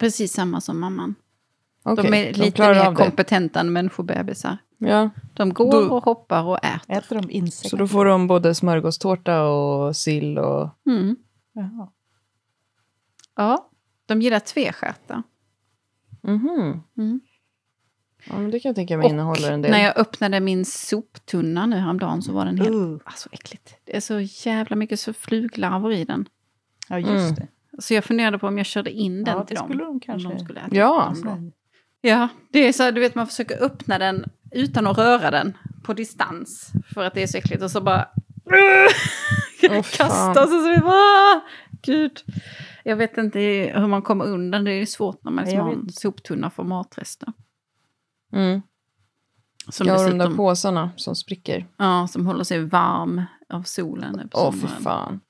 [0.00, 1.14] Precis samma som mamman.
[1.82, 2.96] Okej, de är lite klarar mer det.
[2.96, 4.56] kompetenta än människobebisar.
[4.78, 6.96] Ja, De går Då- och hoppar och äter.
[6.98, 7.68] Äter de insekter?
[7.68, 10.68] så då får de både smörgåstårta och sill och...
[10.86, 11.16] Mm.
[13.36, 13.68] Ja,
[14.06, 15.22] de gillar tvestjärtar.
[16.22, 16.82] Mhm.
[16.98, 17.20] Mm.
[18.26, 19.70] Ja, men det kan jag tänka mig Och innehåller en del.
[19.70, 22.70] När jag öppnade min soptunna nu häromdagen så var den helt...
[22.70, 23.74] Uh, Alltså äckligt.
[23.84, 26.28] Det är så jävla mycket så fluglarver i den.
[26.88, 27.34] ja, just Mm.
[27.34, 27.48] det.
[27.82, 29.68] Så jag funderade på om jag körde in den Ja, till det dem.
[29.68, 30.28] skulle de Om kanske...
[30.28, 31.14] de skulle äta Ja.
[31.24, 31.30] då.
[32.00, 35.56] Ja, det är så här, du vet man försöker öppna den utan att röra den
[35.82, 36.72] på distans.
[36.94, 38.04] För att det är så äckligt och så bara...
[39.60, 39.82] Fan.
[39.82, 40.92] kastas och så vi bara...
[40.92, 41.40] "Ah,
[41.82, 42.20] Gud.
[42.84, 43.38] Jag vet inte
[43.74, 44.64] hur man kommer undan.
[44.64, 47.32] Det är svårt när man liksom har en soptunna för matrester.
[48.32, 48.62] Mm.
[49.68, 51.66] Som, Ja, och de där dessutom, påsarna som spricker.
[51.76, 54.82] ja, som håller sig varm av solen Åh, fy sommaren.
[54.82, 55.20] fan.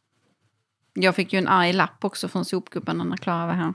[0.94, 3.74] Jag fick ju en arg lapp också från sopgubben när Klara var här.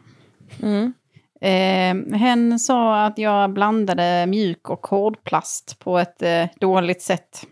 [0.61, 0.93] Mm.
[1.41, 7.47] Eh, hen sa att jag blandade mjuk och hård plast på ett eh, dåligt sätt.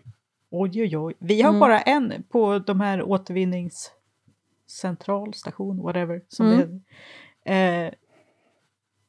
[0.50, 1.14] Oj, oj, oj.
[1.18, 1.60] Vi har Mm.
[1.60, 6.20] bara en på de här återvinningscentral, station, whatever.
[6.28, 6.82] Som Mm.
[7.44, 7.52] det.
[7.52, 7.90] Eh,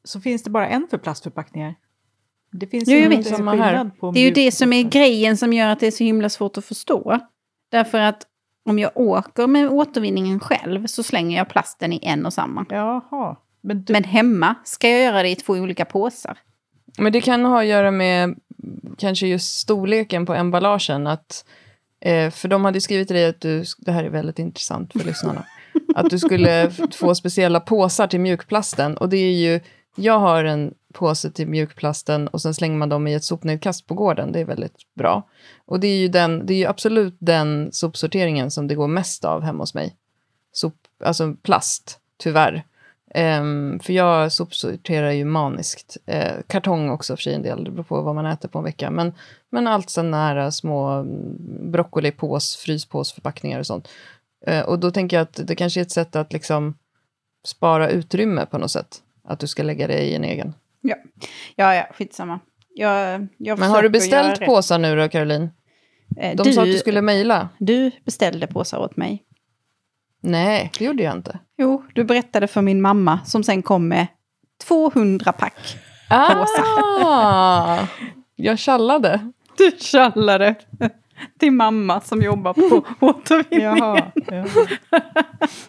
[0.04, 1.74] så finns det bara en för plastförpackningar.
[2.52, 3.30] Det finns Jo, inte.
[3.30, 3.68] Samma här.
[3.68, 6.04] skillnad på Det är ju det som är grejen som gör att det är så
[6.04, 7.20] himla svårt att förstå.
[7.70, 8.26] Därför att
[8.64, 12.66] om jag åker med återvinningen själv så slänger jag plasten i en och samma.
[12.70, 13.36] Jaha.
[13.66, 16.38] Men du, Men hemma ska jag göra det i två olika påsar.
[16.98, 18.34] Men det kan ha att göra med
[18.98, 21.06] kanske just storleken på emballagen.
[21.06, 21.44] Att,
[22.00, 25.04] eh, för de hade skrivit till dig att du, det här är väldigt intressant för
[25.04, 25.46] lyssnarna,
[25.94, 28.96] att du skulle få speciella påsar till mjukplasten.
[28.96, 29.60] Och det är ju,
[29.96, 33.94] jag har en påse till mjukplasten och sen slänger man dem i ett sopnedkast på
[33.94, 34.32] gården.
[34.32, 35.28] Det är väldigt bra.
[35.66, 39.24] Och det är ju, den, det är ju absolut den sopsorteringen som det går mest
[39.24, 39.96] av hemma hos mig.
[40.52, 42.64] Sop, alltså plast, tyvärr.
[43.16, 45.96] Ehm, för jag sopsorterar ju maniskt.
[46.06, 48.64] Eh, kartong också för sig en del, det beror på vad man äter på en
[48.64, 48.90] vecka.
[48.90, 49.14] Men,
[49.50, 53.88] men allt så nära små mm, broccolipås, fryspåsförpackningar och sånt.
[54.46, 56.74] Eh, och då tänker jag att det kanske är ett sätt att liksom
[57.46, 58.96] spara utrymme på något sätt.
[59.24, 60.54] Att du ska lägga det i en egen.
[60.80, 62.40] Ja, ja, skitsamma.
[62.74, 65.50] Jag, jag Men har du beställt påsar nu då, Caroline?
[66.16, 67.48] Eh, De du, sa att du skulle mejla.
[67.58, 69.22] du beställde påsar åt mig.
[70.26, 71.38] Nej, det gjorde jag inte.
[71.58, 74.06] Jo, du berättade för min mamma som sen kom med
[74.64, 75.76] 200 pack.
[76.10, 77.78] Ah,
[78.36, 79.30] jag tjallade.
[79.58, 80.54] Du tjallade
[81.38, 83.66] till mamma som jobbar på återvinning.
[83.66, 84.12] Jaha.
[84.26, 84.44] Ja.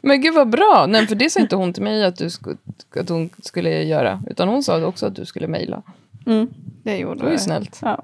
[0.02, 0.86] Men gud vad bra!
[0.90, 2.56] Nej, för det sa inte hon till mig att, du sku,
[3.00, 4.22] att hon skulle göra.
[4.30, 5.82] Utan hon sa också att du skulle mejla.
[6.26, 6.48] Mm,
[6.84, 7.42] det gjorde Det var ju jag.
[7.42, 7.80] snällt.
[7.82, 8.04] Ja.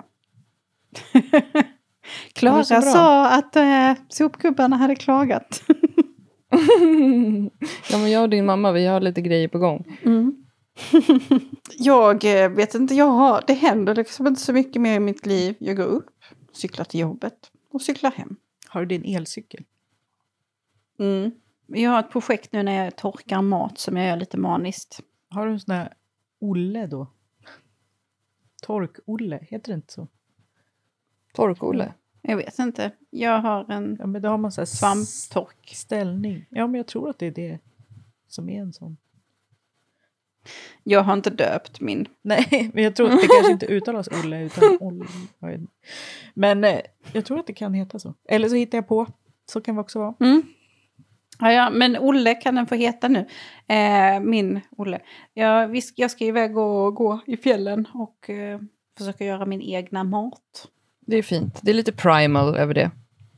[2.34, 5.64] Klara sa att eh, sopgubbarna hade klagat.
[7.90, 9.98] ja, men jag och din mamma, vi har lite grejer på gång.
[10.04, 10.46] Mm.
[11.78, 15.26] jag eh, vet inte, jag har, det händer liksom inte så mycket mer i mitt
[15.26, 15.56] liv.
[15.60, 16.10] Jag går upp,
[16.54, 18.36] cyklar till jobbet och cyklar hem.
[18.68, 19.64] Har du din elcykel?
[21.00, 21.32] Mm.
[21.68, 25.00] Jag har ett projekt nu när jag torkar mat som jag gör lite maniskt.
[25.30, 25.94] Har du en sån här
[26.40, 27.08] Olle då?
[28.62, 30.08] Tork-Olle, heter det inte så?
[31.34, 31.94] Tork-Olle.
[32.28, 35.72] Jag vet inte, jag har en Ja, men då har man så här svamptork.
[35.76, 36.46] ställning.
[36.50, 37.60] Ja, men jag tror att det är det
[38.28, 38.98] som är en sån.
[40.84, 42.08] Jag har inte döpt min.
[42.22, 45.06] Nej, men jag tror att det kanske inte uttalas Olle utan Olle.
[46.34, 46.80] Men eh,
[47.14, 48.14] jag tror att det kan heta så.
[48.30, 49.08] Eller så hittar jag på.
[49.46, 50.14] Så kan det också vara.
[50.20, 50.44] Mm.
[51.40, 53.28] Ja, ja, men Olle kan den få heta nu.
[53.68, 55.00] Eh, min Olle.
[55.34, 58.60] Jag, vi, sk- jag ska iväg och gå i fjällen och eh,
[58.98, 60.68] försöka göra min egna mat.
[61.06, 61.60] Det är fint.
[61.64, 62.92] Det är lite primal över det.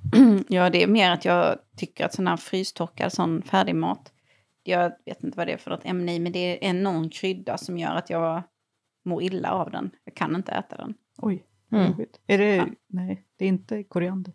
[0.47, 4.11] ja, det är mer att jag tycker att sån här frystorkad sån färdigmat,
[4.63, 7.57] jag vet inte vad det är för något ämne i, men det är någon krydda
[7.57, 8.43] som gör att jag
[9.05, 9.91] mår illa av den.
[10.03, 10.93] Jag kan inte äta den.
[11.17, 11.93] Oj, Mm.
[12.27, 12.55] Är det...
[12.55, 12.67] Ja.
[12.87, 14.33] Nej, det är inte koriander.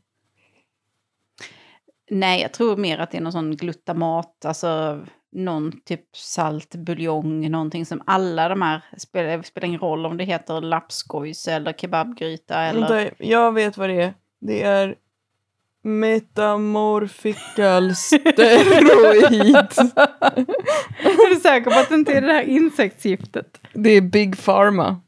[2.10, 5.00] Nej, jag tror mer att det är någon sån glutamat, alltså
[5.32, 10.24] någon typ salt buljong, någonting som alla de här, spelar, spelar ingen roll om det
[10.24, 13.14] heter lapskojs eller kebabgryta eller...
[13.18, 14.14] Jag vet vad det är.
[14.40, 14.94] Det är
[15.82, 19.54] metamorphical steroid.
[20.98, 23.60] är du säker på att det inte är det här insektsgiftet?
[23.72, 25.00] det är Big Pharma.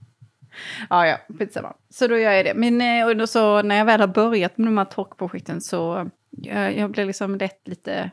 [0.90, 1.72] Ja, ja, skitsamma.
[1.90, 2.54] Så då gör jag det.
[2.54, 6.10] Men eh, och då så, när jag väl har börjat med de här torkprojekten så
[6.30, 8.10] jag, jag blir liksom lätt lite...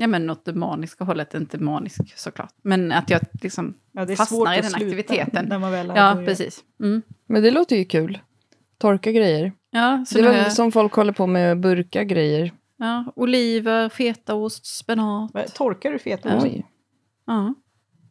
[0.00, 2.54] Ja, men åt det maniska hållet, inte manisk såklart.
[2.62, 5.46] Men att jag liksom Ja, det är fastnar svårt i den aktiviteten.
[5.48, 6.64] När man väl Ja, precis.
[6.80, 7.02] Mm.
[7.26, 8.18] Men det låter ju kul.
[8.78, 9.52] Torka grejer.
[9.70, 12.52] Ja, så det är väl som folk håller på med burka grejer.
[12.76, 15.34] ja, oliver, fetaost, spenat.
[15.34, 16.46] Men Torkar du fetaost?
[16.46, 16.66] Oj.
[17.26, 17.54] Ja.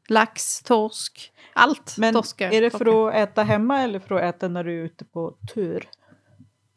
[0.09, 2.51] Lax, torsk, allt Men torskar.
[2.53, 2.85] är det torkar.
[2.85, 5.89] för att äta hemma eller för att äta när du är ute på tur?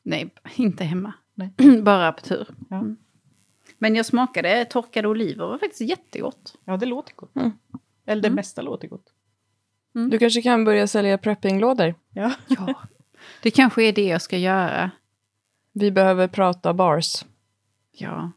[0.03, 1.13] Nej, inte hemma.
[1.35, 1.55] Nej.
[1.83, 2.47] Bara på tur.
[2.71, 2.77] Ja.
[2.77, 2.97] Mm.
[3.83, 6.55] Men jag smakade torkade oliver, det var faktiskt jättegott.
[6.65, 7.37] Ja, det låter gott.
[7.37, 7.51] Mm.
[8.07, 8.37] Eller det Mm.
[8.37, 9.13] mesta låter gott.
[10.11, 11.95] Du kanske kan börja sälja preppinglådor.
[12.15, 12.33] Ja.
[12.49, 12.75] Ja.
[13.43, 14.91] Det kanske är det jag ska göra.
[15.73, 17.25] Vi behöver prata bars.
[17.93, 18.33] Ja.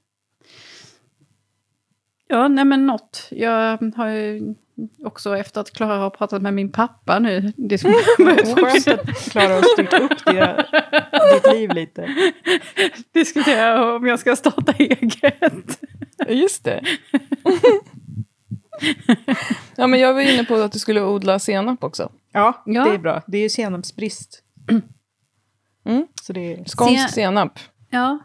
[2.27, 3.27] Ja, nej men något.
[3.31, 4.55] Jag har ju
[5.03, 7.53] också efter att Klara har pratat med min pappa nu.
[7.57, 10.65] Det ska Skönt att Klara har styrt upp det,
[11.33, 12.15] ditt liv lite.
[13.11, 15.79] diskutera om jag ska starta eget.
[16.27, 16.83] Just det.
[19.75, 22.11] ja, men jag var inne på att du skulle odla senap också.
[22.31, 22.83] Ja, Ja.
[22.85, 23.21] det är bra.
[23.27, 24.41] Det är ju senapsbrist.
[25.85, 26.07] Mm.
[26.21, 26.63] Så det är...
[26.65, 27.59] Skånsk Sen- senap.
[27.89, 28.19] Ja.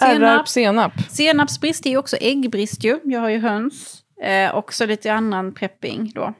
[0.00, 0.48] Senap.
[0.48, 0.92] senap.
[1.10, 3.00] Senapsbrist är ju också äggbrist ju.
[3.04, 4.02] Jag har ju höns.
[4.22, 6.34] Eh, också lite annan prepping då.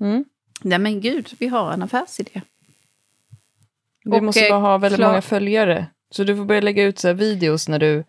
[0.00, 0.24] Mm.
[0.62, 2.40] Nej men gud, vi har en affärsidé.
[4.04, 5.86] Du Och, måste eh, bara ha väldigt klar- många följare.
[6.10, 8.04] Så du får börja lägga ut så videos när du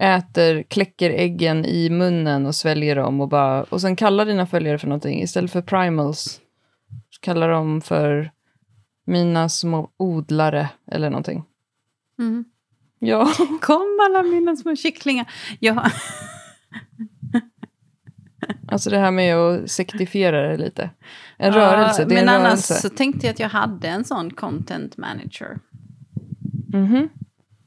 [0.00, 3.62] äter, kläcker äggen i munnen och sväljer dem och bara...
[3.62, 5.22] Och sen kalla dina följare för någonting.
[5.22, 6.40] Istället för primals,
[7.10, 8.30] så kalla dem för
[9.06, 11.44] mina små odlare eller någonting.
[12.18, 12.44] Mm.
[12.98, 13.32] Ja.
[13.60, 15.30] Kom alla mina små kycklingar.
[15.60, 15.90] Ja,
[18.68, 20.90] Alltså det här med att sektifiera det lite.
[21.36, 22.74] En rörelse, det är men en annars rörelse.
[22.74, 25.58] så tänkte jag att jag hade en sån content manager.
[26.72, 27.08] Mhm.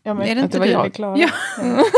[0.04, 0.72] Ja, men Är det inte det var du?
[0.72, 0.94] jag?
[0.94, 1.18] Klara.
[1.18, 1.30] Ja.
[1.58, 1.84] Ja.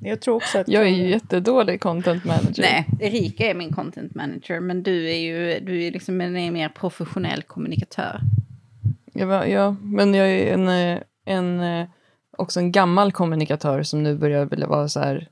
[0.00, 0.68] Jag tror också att...
[0.68, 2.62] Jag är ju jättedålig content manager.
[2.62, 6.68] Nej, Erika är min content manager, men du är ju du är liksom en mer
[6.68, 8.20] professionell kommunikatör.
[9.12, 11.88] Ja, men jag är en, eh, en, eh,
[12.36, 15.28] också en gammal kommunikatör som nu börjar vilja vara så här.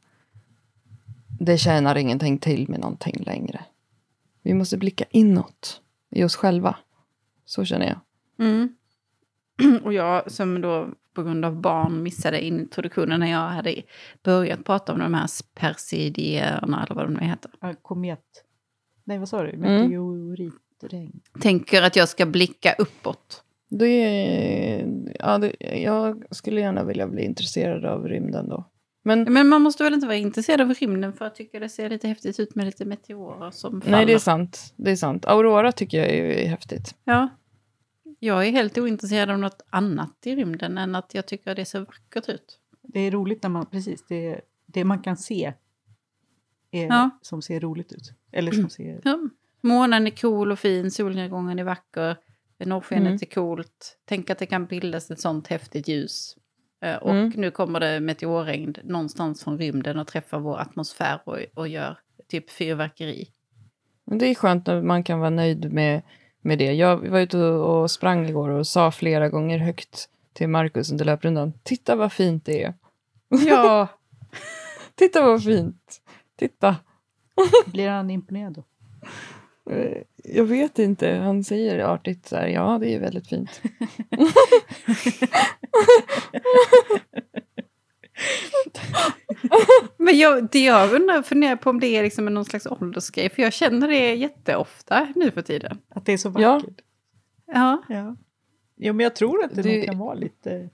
[1.40, 3.64] Det tjänar ingenting till med någonting längre.
[4.42, 5.80] Vi måste blicka inåt
[6.10, 6.76] i oss själva.
[7.44, 8.00] Så känner jag.
[8.46, 8.76] Mm.
[9.84, 13.82] Och jag som då på grund av barn missade introduktionen när jag hade
[14.22, 17.50] börjat prata om de här persidierna eller vad de nu heter.
[17.82, 18.44] Komet.
[19.04, 19.50] Nej, vad sa du?
[19.50, 19.82] Mm.
[19.82, 21.20] Meteoritregn.
[21.40, 23.43] Tänker att jag ska blicka uppåt.
[23.78, 24.86] Det är,
[25.18, 25.52] ja, det,
[25.82, 28.70] jag skulle gärna vilja bli intresserad av rymden då.
[29.02, 31.90] Men Men man måste väl inte vara intresserad av rymden för att tycka det ser
[31.90, 33.96] lite häftigt ut med lite meteorer som faller.
[33.96, 34.72] nej, det är sant.
[34.76, 35.24] Det är sant.
[35.26, 36.94] Aurora tycker jag är, är häftigt.
[37.04, 37.28] Ja.
[38.18, 41.80] Jag är helt ointresserad av något annat i rymden än att jag tycker det ser
[41.80, 42.58] vackert ut.
[42.82, 45.52] Det är roligt när man, precis, det, det man kan se
[46.70, 47.10] är, Ja.
[47.22, 48.12] som ser roligt ut.
[48.32, 49.00] Eller som ser...
[49.04, 49.18] Ja.
[49.60, 52.16] Månen är cool och fin, solnedgången är vacker,
[52.58, 53.18] norrskenet Mm.
[53.22, 53.98] är coolt.
[54.04, 56.36] Tänk att det kan bildas ett sånt häftigt ljus.
[56.84, 57.32] Eh, Och Mm.
[57.36, 61.98] nu kommer det meteorregn någonstans från rymden och träffar vår atmosfär och, och gör
[62.28, 63.28] typ fyrverkeri.
[64.06, 66.02] Men det är skönt när man kan vara nöjd med,
[66.40, 66.72] med det.
[66.72, 71.04] Jag var ute och, och sprang igår och sa flera gånger högt till Markus under
[71.04, 71.52] löprundan.
[71.62, 72.74] Titta vad fint det är.
[73.46, 73.88] Ja,
[74.94, 76.00] Titta vad fint.
[76.36, 76.76] Titta.
[77.66, 78.62] Blir han imponerad då?
[79.70, 81.10] Eh, Jag vet inte.
[81.10, 82.48] Han säger artigt så här.
[82.48, 83.62] Ja, det är väldigt fint.
[89.96, 93.42] men jag, det jag undrar, funderar på om det är liksom någon slags åldersgrej, för
[93.42, 95.78] jag känner det jätteofta nu för tiden.
[95.88, 96.54] Att det är så Ja.
[96.54, 96.80] vackert?
[97.46, 98.16] Ja, Ja.
[98.76, 100.70] Jo, men jag tror att det, nog kan vara lite...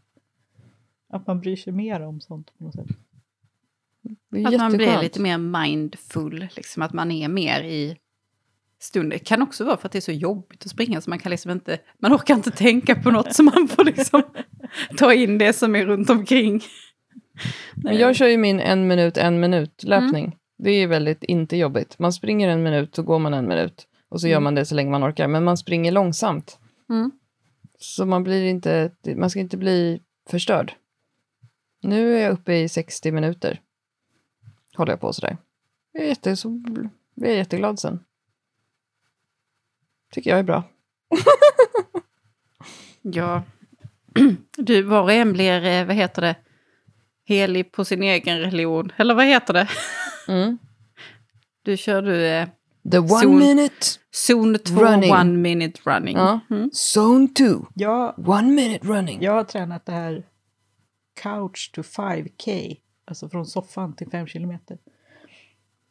[1.13, 2.87] Att man bryr sig mer om sånt på något sätt.
[4.47, 7.97] Att man blir lite mer mindful, liksom att man är mer i
[8.81, 9.11] stunden.
[9.11, 11.31] Det kan också vara för att det är så jobbigt att springa så man kan
[11.31, 14.23] liksom inte, man orkar inte tänka på något så man får liksom
[14.97, 16.63] ta in det som är runt omkring.
[17.75, 20.25] Men jag kör ju min en minut, en minut löpning.
[20.25, 20.37] Mm.
[20.59, 21.99] Det är väldigt inte jobbigt.
[21.99, 23.87] Man springer en minut, så går man en minut.
[24.09, 24.45] Och så gör Mm.
[24.45, 25.29] man det så länge man orkar.
[25.29, 26.59] Men man springer långsamt.
[26.91, 27.11] Mm.
[27.79, 30.01] Så man blir inte, man ska inte bli
[30.31, 30.75] förstörd.
[31.83, 33.61] Nu är jag uppe i 60 minuter.
[34.77, 35.37] Håller jag på sådär.
[35.93, 36.63] Jag är, jätte, så
[37.15, 38.01] jag jätteglad sen.
[40.11, 40.63] Tycker jag är bra.
[43.03, 43.43] Ja,
[44.57, 46.37] du var och en blir, eh, vad heter det,
[47.25, 48.93] helig på sin egen religion.
[48.97, 49.69] Eller vad heter det?
[50.29, 50.59] Mm.
[51.63, 52.49] Du kör du eh,
[52.93, 55.13] The one Zon- minute, zon 2, Running.
[55.13, 56.17] one minute running.
[56.17, 56.41] Ja.
[56.51, 56.71] Mm.
[56.95, 59.23] zone two, Jag, one minute running.
[59.23, 60.27] jag har tränat det här
[61.23, 62.77] couch to 5K.
[63.05, 64.79] Alltså från soffan till 5 kilometer.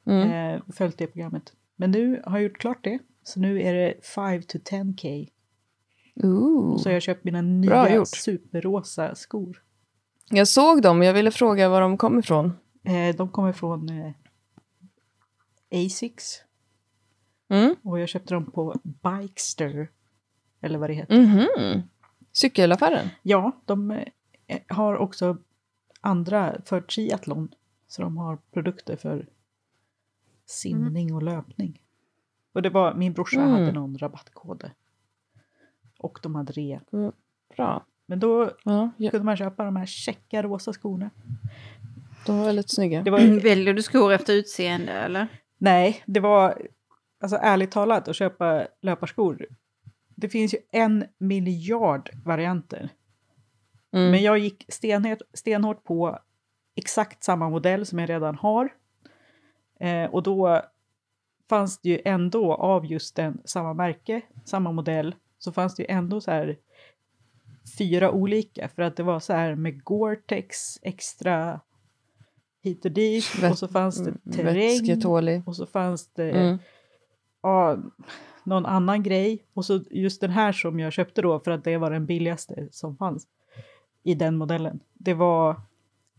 [0.08, 0.32] Mm.
[0.56, 1.54] Eh, följt det programmet.
[1.76, 3.00] Men nu har jag gjort klart det.
[3.30, 5.30] Så nu är det 5 to 10K.
[6.24, 6.74] Ooh.
[6.74, 9.64] Och så har jag köpt mina nya superrosa skor.
[10.30, 12.54] Jag såg dem, jag ville fråga var de kom ifrån.
[12.84, 14.12] Eh, de kommer från eh,
[15.72, 16.44] Asics.
[17.50, 17.76] Mm.
[17.84, 19.90] Och jag köpte dem på Bikester.
[20.62, 21.20] Eller vad det heter.
[21.20, 21.82] Mhm.
[22.32, 23.10] Cykelaffären?
[23.24, 25.38] Ja, de eh, har också
[26.02, 27.50] andra för triathlon.
[27.88, 29.28] Så de har produkter för
[30.46, 31.82] simning och löpning.
[32.54, 33.52] Och det var, min brorsa Mm.
[33.52, 34.72] hade någon rabattkod.
[36.00, 36.82] Och de hade rea.
[37.56, 37.86] Bra.
[38.06, 41.10] Men då Ja, ja, kunde man köpa de här checka rosa skorna.
[42.26, 43.02] de var väldigt snygga.
[43.04, 45.28] Det var, Väljer du skor efter utseende eller?
[45.58, 46.62] nej, det var
[47.22, 49.46] alltså ärligt talat att köpa löparskor.
[50.16, 52.90] Det finns ju en miljard varianter.
[53.92, 54.12] Mm.
[54.12, 56.20] Men jag gick stenhårt, stenhårt på
[56.76, 58.70] exakt samma modell som jag redan har.
[59.80, 60.62] Eh, och då
[61.50, 65.88] fanns det ju ändå av just den, samma märke, samma modell, så fanns det ju
[65.90, 66.58] ändå så här
[67.78, 68.68] fyra olika.
[68.70, 71.60] För att det var så här med Gore-Tex extra
[72.62, 73.24] hit och dit.
[73.24, 74.86] Vä- och så fanns det mm, terräng.
[75.46, 76.58] Och så fanns det Mm.
[77.42, 77.78] ja,
[78.44, 79.44] någon annan grej.
[79.54, 82.68] Och så just den här som jag köpte då för att det var den billigaste
[82.72, 83.28] som fanns
[84.04, 84.80] i den modellen.
[84.94, 85.62] Det var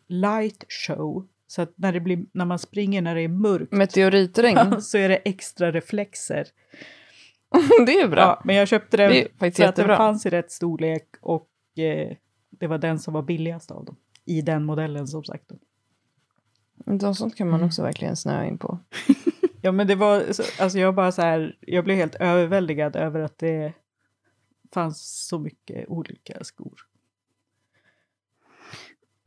[0.06, 1.26] light show.
[1.50, 4.82] Så att när, det blir, när man springer när det är mörkt Meteoritregn.
[4.82, 6.46] så är det extra reflexer.
[7.86, 8.20] det är bra.
[8.20, 9.96] Ja, men jag köpte den Det för att den jättebra.
[9.96, 11.48] fanns i rätt storlek och
[11.78, 12.16] eh,
[12.50, 13.96] det var den som var billigast av dem.
[14.24, 15.44] I den modellen som sagt.
[16.88, 17.14] Då.
[17.14, 18.78] Sånt kan man också verkligen snöa in på.
[19.62, 23.20] Ja men det var, så- alltså jag bara så här, jag blev helt överväldigad över
[23.20, 23.72] att det
[24.74, 26.80] fanns så mycket olika skor.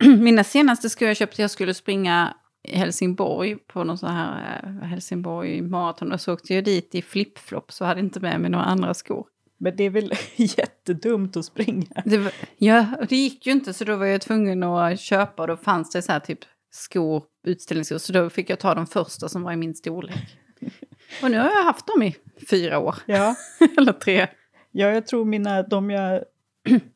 [0.18, 2.34] Mina senaste skor jag köpte, jag skulle springa
[2.68, 7.02] i Helsingborg på någon sån här eh, Helsingborg maraton och så åkte jag dit i
[7.02, 9.26] flipflop så hade inte med mig några andra skor.
[9.58, 12.02] Men det är väl jättedumt att springa.
[12.04, 15.42] Det, var, ja, och det gick ju inte så då var jag tvungen att köpa
[15.42, 16.38] och då fanns det så här typ
[16.70, 20.38] skor, utställningsskor, så då fick jag ta de första som var i min storlek.
[21.22, 22.16] Och nu har jag haft dem i
[22.50, 23.34] fyra år, Ja,
[23.78, 24.26] eller tre.
[24.70, 26.24] ja jag tror mina, de jag,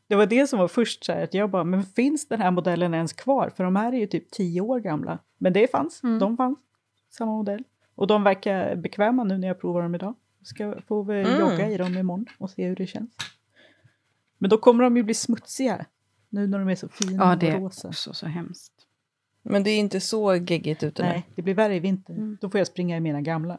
[0.08, 2.50] det var det som var först så här, att jag bara, men finns den här
[2.50, 3.50] modellen ens kvar?
[3.56, 5.18] För de här är ju typ tio år gamla.
[5.38, 6.18] Men det fanns, Mm.
[6.18, 6.58] de fanns,
[7.10, 7.64] samma modell.
[7.94, 10.14] Och de verkar bekväma nu när jag provar dem idag.
[10.42, 11.40] Ska få Mm.
[11.40, 13.10] jogga i dem imorgon och se hur det känns.
[14.38, 15.84] Men då kommer de ju bli smutsiga.
[16.28, 17.88] Nu när de är så fina Ja, och det är rosa.
[17.88, 18.72] också så hemskt.
[19.42, 21.08] Men det är inte så geggigt ute nu.
[21.08, 22.12] Nej, det blir värre i vinter.
[22.14, 22.38] Mm.
[22.40, 23.58] Då får jag springa i mina gamla.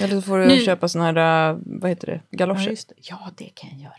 [0.00, 2.70] Eller så får du Nu- köpa såna här, äh, vad heter det, Ja, galoscher.
[2.70, 2.94] just det.
[2.98, 3.94] Ja, det kan jag göra.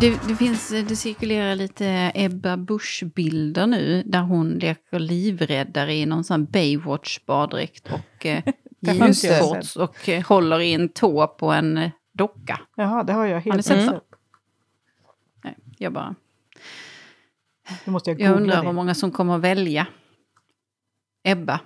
[0.00, 6.24] Det, det, finns, det cirkulerar lite Ebba Busch-bilder nu där hon leker livräddare i någon
[6.24, 8.42] sån Baywatch-baddräkt och eh,
[8.80, 12.60] jeansshorts och eh, håller i en tå på en eh, docka.
[12.76, 13.78] Jaha, det har jag helt missat.
[13.78, 14.00] det?
[15.44, 16.14] Nej, jag bara...
[17.84, 18.66] Nu måste jag Jag undrar det.
[18.66, 19.86] hur många som kommer att välja
[21.24, 21.60] Ebba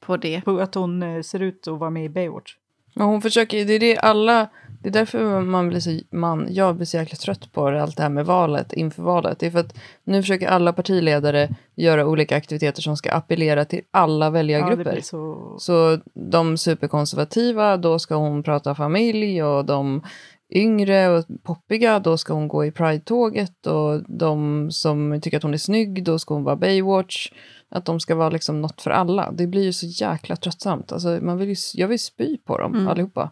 [0.00, 0.40] på det.
[0.40, 2.56] På att hon eh, ser ut att vara med i Baywatch.
[2.94, 4.48] Men hon försöker, det är det alla,
[4.82, 7.96] det är därför man blir så, man, jag blir så jäkla trött på det, allt
[7.96, 9.38] det här med valet, inför valet.
[9.38, 13.80] Det är för att nu försöker alla partiledare göra olika aktiviteter som ska appellera till
[13.90, 14.92] alla Ja, väljargrupper.
[14.92, 15.54] blir så...
[15.58, 20.02] Så de superkonservativa, då ska hon prata familj och de
[20.50, 25.54] yngre och poppiga, då ska hon gå i Pride-tåget och de som tycker att hon
[25.54, 27.32] är snygg, då ska hon vara Baywatch.
[27.68, 29.32] Att de ska vara liksom något för alla.
[29.32, 30.92] Det blir ju så jäkla tröttsamt.
[30.92, 32.88] Alltså, man vill ju, jag vill spy på dem Mm.
[32.88, 33.30] allihopa.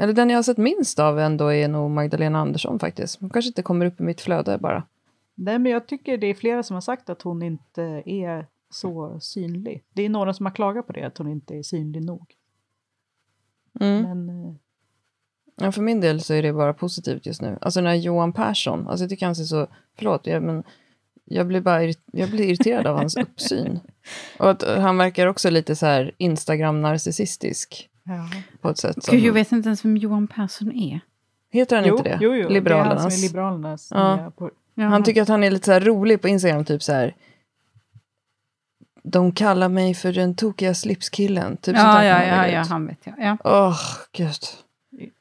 [0.00, 3.20] Eller den jag har sett minst av ändå är nog Magdalena Andersson faktiskt.
[3.20, 4.82] Hon kanske inte kommer upp i mitt flöde bara.
[5.34, 9.20] Nej, men jag tycker det är flera som har sagt att hon inte är så
[9.20, 9.84] synlig.
[9.92, 12.34] Det är några som har klagat på det, att hon inte är synlig nog.
[13.80, 14.02] Mm.
[14.02, 14.54] Men eh,
[15.62, 17.58] Ja, för min del så är det bara positivt just nu.
[17.60, 20.62] Alltså den här Johan Persson, alltså jag tycker han ser så, förlåt, jag, men
[21.24, 21.82] jag blir bara
[22.12, 23.80] jag blir irriterad av hans uppsyn.
[24.38, 28.28] Och att han verkar också lite så här Instagram-narcissistisk ja.
[28.60, 29.04] på ett sätt.
[29.04, 31.00] Som, Gud, jag vet inte ens vem Johan Persson är.
[31.52, 32.18] Heter han jo, inte det?
[32.20, 32.94] Jo, jo, Liberalernas.
[32.94, 33.88] det är han som är Liberalernas.
[33.90, 34.32] Ja.
[34.36, 37.14] på- Han tycker att han är lite så här rolig på Instagram, typ så här.
[39.02, 41.56] De kallar mig för den tokiga slipskillen.
[41.56, 42.68] Typ ja, ja, ja, ja, ut.
[42.68, 43.14] han vet jag.
[43.18, 43.36] Ja.
[43.44, 43.78] Åh,
[44.12, 44.30] gud.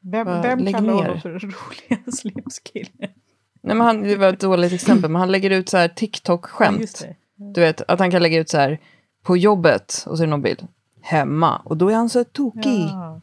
[0.01, 1.03] Vem, Bara vem kallar ner.
[1.03, 2.89] honom för roliga slipskille?
[3.61, 5.93] Nej, men han, det var ett dåligt exempel, men han lägger ut så här Ja,
[5.95, 6.99] TikTok-skämt.
[7.01, 7.15] det.
[7.53, 8.79] Du vet, att han kan lägga ut så här
[9.23, 10.67] på jobbet och så är det någon bild.
[11.09, 11.61] Hemma.
[11.65, 12.89] Och då är han så tokig.
[12.91, 13.21] Ja.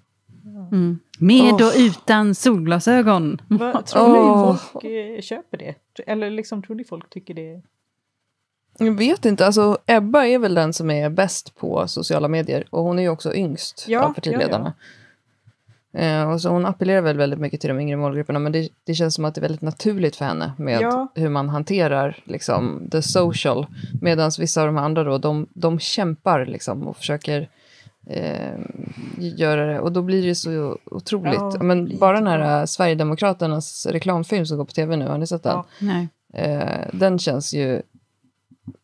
[0.72, 0.98] Mm.
[1.18, 3.40] Med och utan solglasögon.
[3.48, 5.74] Vad, tror ni folk eh, köper det?
[6.06, 7.62] Eller liksom, tror ni folk tycker det?
[8.78, 12.64] Jag vet inte, alltså Ebba är väl den som är bäst på sociala medier.
[12.70, 14.72] Och hon är ju också yngst Ja, av partiledarna.
[15.92, 18.38] Eh, och så hon appellerar väl väldigt mycket till de yngre målgrupperna.
[18.38, 21.08] Men det, det känns som att det är väldigt naturligt för henne med Ja.
[21.14, 23.66] hur man hanterar liksom, the social.
[24.00, 27.48] Medan vissa av de andra då, de, de kämpar liksom och försöker
[28.06, 28.54] eh,
[29.18, 29.80] göra det.
[29.80, 31.34] Och då blir det så otroligt.
[31.34, 35.26] Ja, men bara den här eh, Sverigedemokraternas reklamfilm som går på tv nu, har ni
[35.26, 35.62] sett den?
[35.78, 36.06] Ja.
[36.40, 37.82] Eh, den känns ju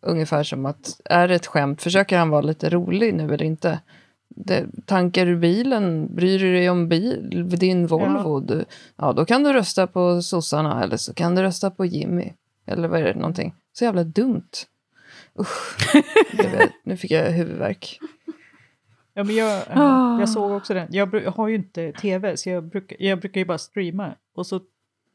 [0.01, 3.81] ungefär som att, är det ett skämt, försöker han vara lite rolig nu eller inte?
[4.29, 8.55] Det, tankar du bilen, bryr du dig om bil, din Volvo, ja.
[8.55, 8.65] Du,
[8.97, 12.33] ja då kan du rösta på sossarna eller så kan du rösta på Jimmy.
[12.67, 13.55] Eller vad är det, någonting.
[13.73, 14.51] Så jävla dumt.
[15.41, 15.95] Usch,
[16.85, 18.01] nu fick jag huvudvärk.
[19.15, 20.21] Ja, men jag, Ah.
[20.21, 20.89] jag såg också den.
[20.91, 24.15] Jag har ju inte tv, så jag, brukar jag brukar ju bara streama.
[24.35, 24.61] Och så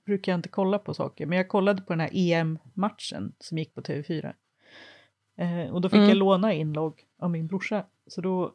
[0.05, 1.25] brukar jag inte kolla på saker.
[1.25, 4.33] Men jag kollade på den här EM-matchen som gick på TV4.
[5.37, 6.09] Eh, och då fick Mm.
[6.09, 7.85] jag låna inlogg av min brorsa.
[8.07, 8.53] Så då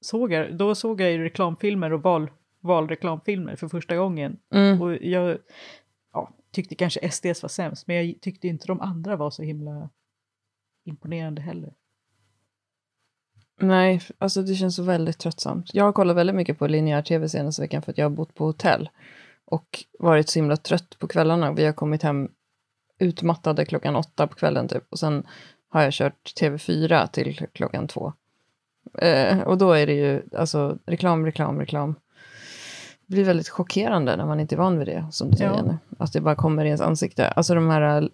[0.00, 2.30] såg jag, då såg jag ju reklamfilmer och val,
[2.60, 4.36] valreklamfilmer för första gången.
[4.54, 4.82] Mm.
[4.82, 5.38] Och jag
[6.12, 9.90] ja, tyckte kanske SDs var sämst, men jag tyckte inte de andra var så himla
[10.84, 11.72] imponerande heller.
[13.60, 15.70] Nej, alltså det känns så väldigt tröttsamt.
[15.72, 18.34] Jag har kollat väldigt mycket på linjär tv senaste veckan för att jag har bott
[18.34, 18.88] på hotell
[19.44, 21.52] och varit så himla trött på kvällarna.
[21.52, 22.28] Vi har kommit hem
[22.98, 25.26] utmattade klockan åtta på kvällen typ och sen
[25.68, 28.12] har jag kört TV4 till klockan två.
[28.98, 31.94] Eh, och då är det ju alltså reklam, reklam, reklam.
[33.06, 35.76] Det blir väldigt chockerande när man inte är van vid det, som du säger Ja.
[35.98, 37.28] Att det bara kommer i ens ansikte.
[37.28, 38.08] Alltså de här eh,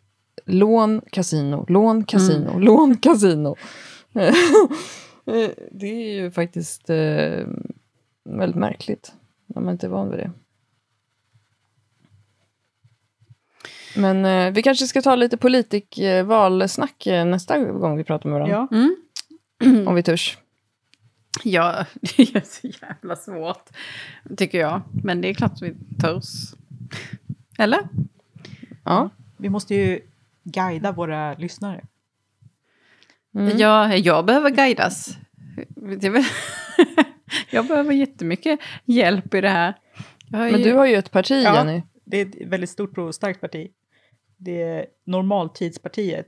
[0.44, 3.56] lån, kasino, lån, kasino, lån, kasino.
[5.26, 7.46] Eh, det är ju faktiskt eh,
[8.24, 9.14] väldigt märkligt
[9.46, 10.30] när man inte är van vid det.
[13.96, 18.68] Men eh, vi kanske ska ta lite politikvalsnack eh, nästa gång vi pratar med varandra.
[18.70, 18.76] Ja,
[19.60, 19.88] Mm.
[19.88, 20.38] Om vi törs.
[21.44, 23.68] Ja, det är så jävla svårt,
[24.36, 24.82] tycker jag.
[25.02, 26.54] Men det är klart vi törs.
[27.58, 27.88] Eller?
[28.84, 29.10] Ja.
[29.36, 30.00] vi måste ju
[30.42, 31.84] guida våra lyssnare.
[33.36, 33.58] Mm.
[33.58, 35.08] Ja, jag behöver guidas.
[37.50, 39.74] Jag behöver jättemycket hjälp i det här.
[40.30, 41.54] Jag har Men ju- du har ju ett parti, Ja.
[41.56, 41.82] Jenny.
[42.04, 43.70] Det är ett väldigt stort och starkt parti.
[44.36, 46.26] Det är normaltidspartiet.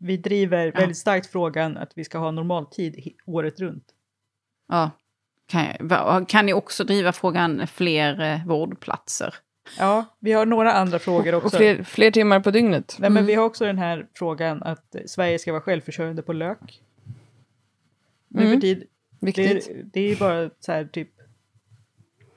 [0.00, 0.72] Vi driver Ja.
[0.80, 3.84] väldigt starkt frågan att vi ska ha normaltid året runt.
[4.68, 4.90] Ja.
[5.48, 9.34] Kan, jag, kan ni också driva frågan fler eh, vårdplatser?
[9.78, 11.46] Ja, vi har några andra frågor också.
[11.46, 12.96] Och fler, fler timmar på dygnet.
[12.98, 13.26] Nej, men Mm.
[13.26, 16.82] vi har också den här frågan att Sverige ska vara självförsörjande på lök.
[18.28, 18.54] Nu Mm.
[18.54, 18.78] för tid,
[19.20, 19.68] det Viktigt.
[19.68, 21.08] är, det är bara så här typ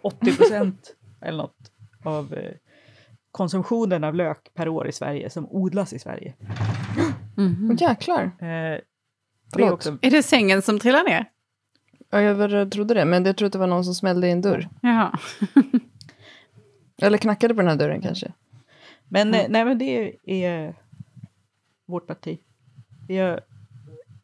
[0.02, 1.72] 80 procent eller något
[2.04, 2.52] av eh,
[3.32, 6.34] konsumtionen av lök per år i Sverige som odlas i Sverige.
[7.38, 8.24] Åh, jäklar.
[8.24, 8.80] Eh,
[9.56, 11.26] det är också, Är det sängen som trillar ner?
[12.10, 14.70] Ja, jag trodde det, men jag trodde det var någon som smällde i en dörr.
[14.82, 15.20] Jaha.
[17.02, 18.32] Eller knackade på den här dörren kanske.
[19.08, 20.76] men, eh, nej, men det är
[21.86, 22.40] vårt parti.
[23.08, 23.40] Det är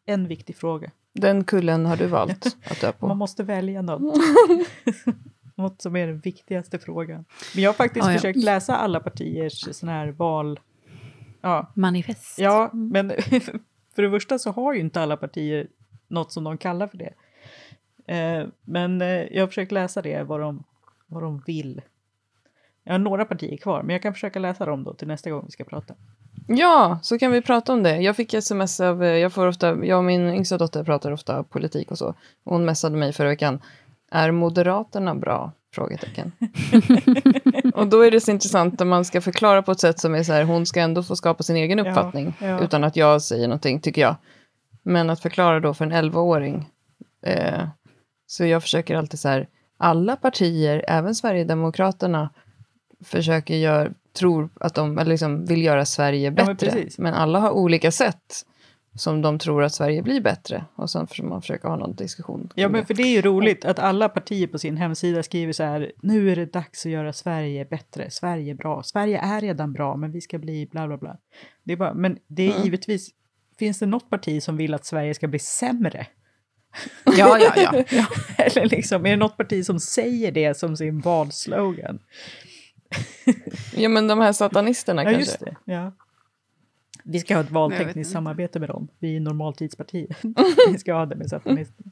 [0.05, 0.91] en viktig fråga.
[1.13, 3.15] Den kullen har du valt att dö Man på.
[3.15, 4.15] måste välja något.
[5.55, 7.25] något som är den viktigaste frågan.
[7.55, 8.17] Men jag har faktiskt Ja, ja.
[8.17, 10.59] försökt läsa alla partiers sån här val...
[11.41, 12.39] Ja, Manifest.
[12.39, 13.09] ja men
[13.95, 15.67] för det första så har ju inte alla partier
[16.07, 17.13] något som de kallar för det.
[18.15, 20.63] Eh, men eh, jag har försökt läsa det, vad de,
[21.07, 21.81] vad de vill.
[22.87, 25.43] Jag har några partier kvar, men jag kan försöka läsa dem då till nästa gång
[25.45, 25.93] vi ska prata.
[26.47, 27.97] Ja, så kan vi prata om det.
[27.97, 31.43] Jag fick sms av, eh, jag får ofta, jag och min yngsta dotter pratar ofta
[31.43, 32.07] politik och så.
[32.07, 33.59] Och hon messade mig förra veckan.
[34.11, 35.51] Är Moderaterna bra?
[35.75, 36.31] Frågetecken.
[37.73, 40.23] och då är det så intressant när man ska förklara på ett sätt som är
[40.23, 42.33] så här, hon ska ändå få skapa sin egen Ja, uppfattning.
[42.41, 42.59] ja.
[42.59, 44.15] Utan att jag säger någonting, tycker jag.
[44.83, 46.69] Men att förklara då för en 11-åring.
[47.25, 47.67] Eh,
[48.27, 52.29] så jag försöker alltid så här, alla partier, även Sverigedemokraterna,
[53.03, 56.71] försöker göra, tror att de eller liksom vill göra Sverige men bättre.
[56.71, 56.97] precis.
[56.97, 58.45] men alla har olika sätt
[58.95, 60.65] som de tror att Sverige blir bättre.
[60.75, 62.49] Och sen får man försöka ha någon diskussion.
[62.55, 65.63] Ja, men för det är ju roligt att alla partier på sin hemsida skriver så
[65.63, 69.95] här, nu är det dags att göra Sverige bättre, Sverige bra, Sverige är redan bra,
[69.95, 71.17] men vi ska bli bla bla bla.
[71.63, 72.63] Det är bara, men det är Mm.
[72.63, 73.09] givetvis,
[73.59, 76.07] finns det något parti som vill att Sverige ska bli sämre?
[77.05, 77.83] Ja, ja, ja.
[77.91, 78.05] ja.
[78.37, 81.99] Eller liksom, är det något parti som säger det som sin valslogan?
[83.75, 85.31] Ja, men de här satanisterna Ja, kanske.
[85.31, 85.55] just det.
[85.65, 85.91] Ja.
[87.03, 88.87] Vi ska ha ett valtekniskt samarbete med dem.
[88.99, 90.17] Vi är normaltidspartiet.
[90.71, 91.91] Vi ska ha det med satanisterna.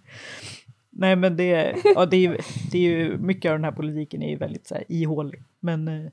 [0.89, 2.37] Nej, men det, ja, det, är,
[2.71, 5.43] det är ju mycket av den här politiken är ju väldigt så här, ihålig.
[5.59, 6.11] Men eh,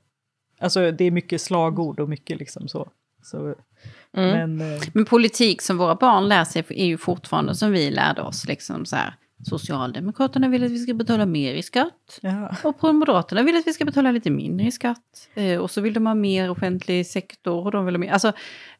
[0.59, 2.89] alltså, det är mycket slagord och mycket liksom så.
[3.21, 3.55] så
[4.17, 4.57] Mm.
[4.57, 8.21] Men eh, Men politik som våra barn lär sig är ju fortfarande som vi lärde
[8.21, 8.47] oss.
[8.47, 12.19] Liksom så här, Socialdemokraterna vill att vi ska betala mer i skatt.
[12.21, 15.29] ja, Och Moderaterna vill att vi ska betala lite mindre i skatt.
[15.33, 17.65] Eh, och så vill de ha mer offentlig sektor.
[17.65, 18.11] Och de vill ha mer.
[18.11, 18.27] Alltså,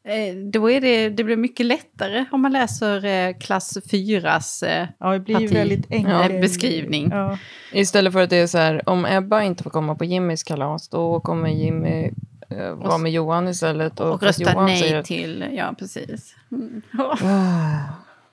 [0.04, 4.88] eh, då är det, det blir mycket lättare om man läser eh, klass 4s eh,
[4.98, 5.52] ja, det blir Parti.
[5.52, 7.08] väldigt enkel beskrivning.
[7.10, 7.38] Ja,
[7.72, 10.88] Istället för att det är så här, om Ebba inte får komma på Jimmys kalas,
[10.88, 12.10] då kommer Jimmy
[12.50, 14.00] eh, vara med Johan istället.
[14.00, 16.36] Och, och rösta Johan nej säger att- till, ja precis.
[16.52, 16.82] Mm.
[17.22, 17.78] Ah.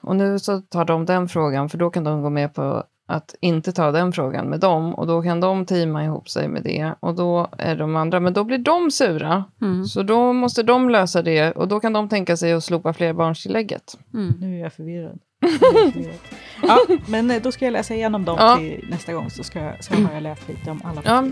[0.02, 3.36] Och nu så tar de den frågan, för då kan de gå med på att
[3.41, 4.94] inte ta den frågan med dem.
[4.95, 6.94] Och då kan de teama ihop sig med det.
[6.99, 9.44] Och då är de andra, men då blir de sura.
[9.61, 9.86] Mm.
[9.86, 11.52] Så då måste de lösa det.
[11.52, 13.98] Och då kan de tänka sig att slopa flerbarnstillägget.
[14.14, 14.34] Mm.
[14.40, 15.19] nu är jag förvirrad.
[15.41, 16.15] Nu är jag förvirrad.
[16.61, 18.56] Ja, men eh, då ska jag läsa igenom dem Ja.
[18.56, 21.23] till nästa gång så, ska jag, så har jag läst lite om alla Ja,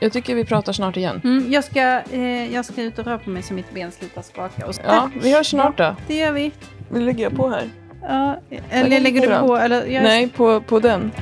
[0.00, 1.20] jag tycker vi pratar snart igen.
[1.24, 4.22] Mm, jag, ska, eh, jag ska ut och röra på mig så mitt ben slutar
[4.22, 4.66] skaka.
[4.66, 5.96] Och Ja, vi hörs snart då.
[6.06, 6.52] Det gör vi.
[6.88, 7.68] Vill lägga på här?
[8.02, 8.36] Ja,
[8.70, 9.56] eller lägger du på?
[9.56, 11.12] Eller, jag, Nej, på, på den.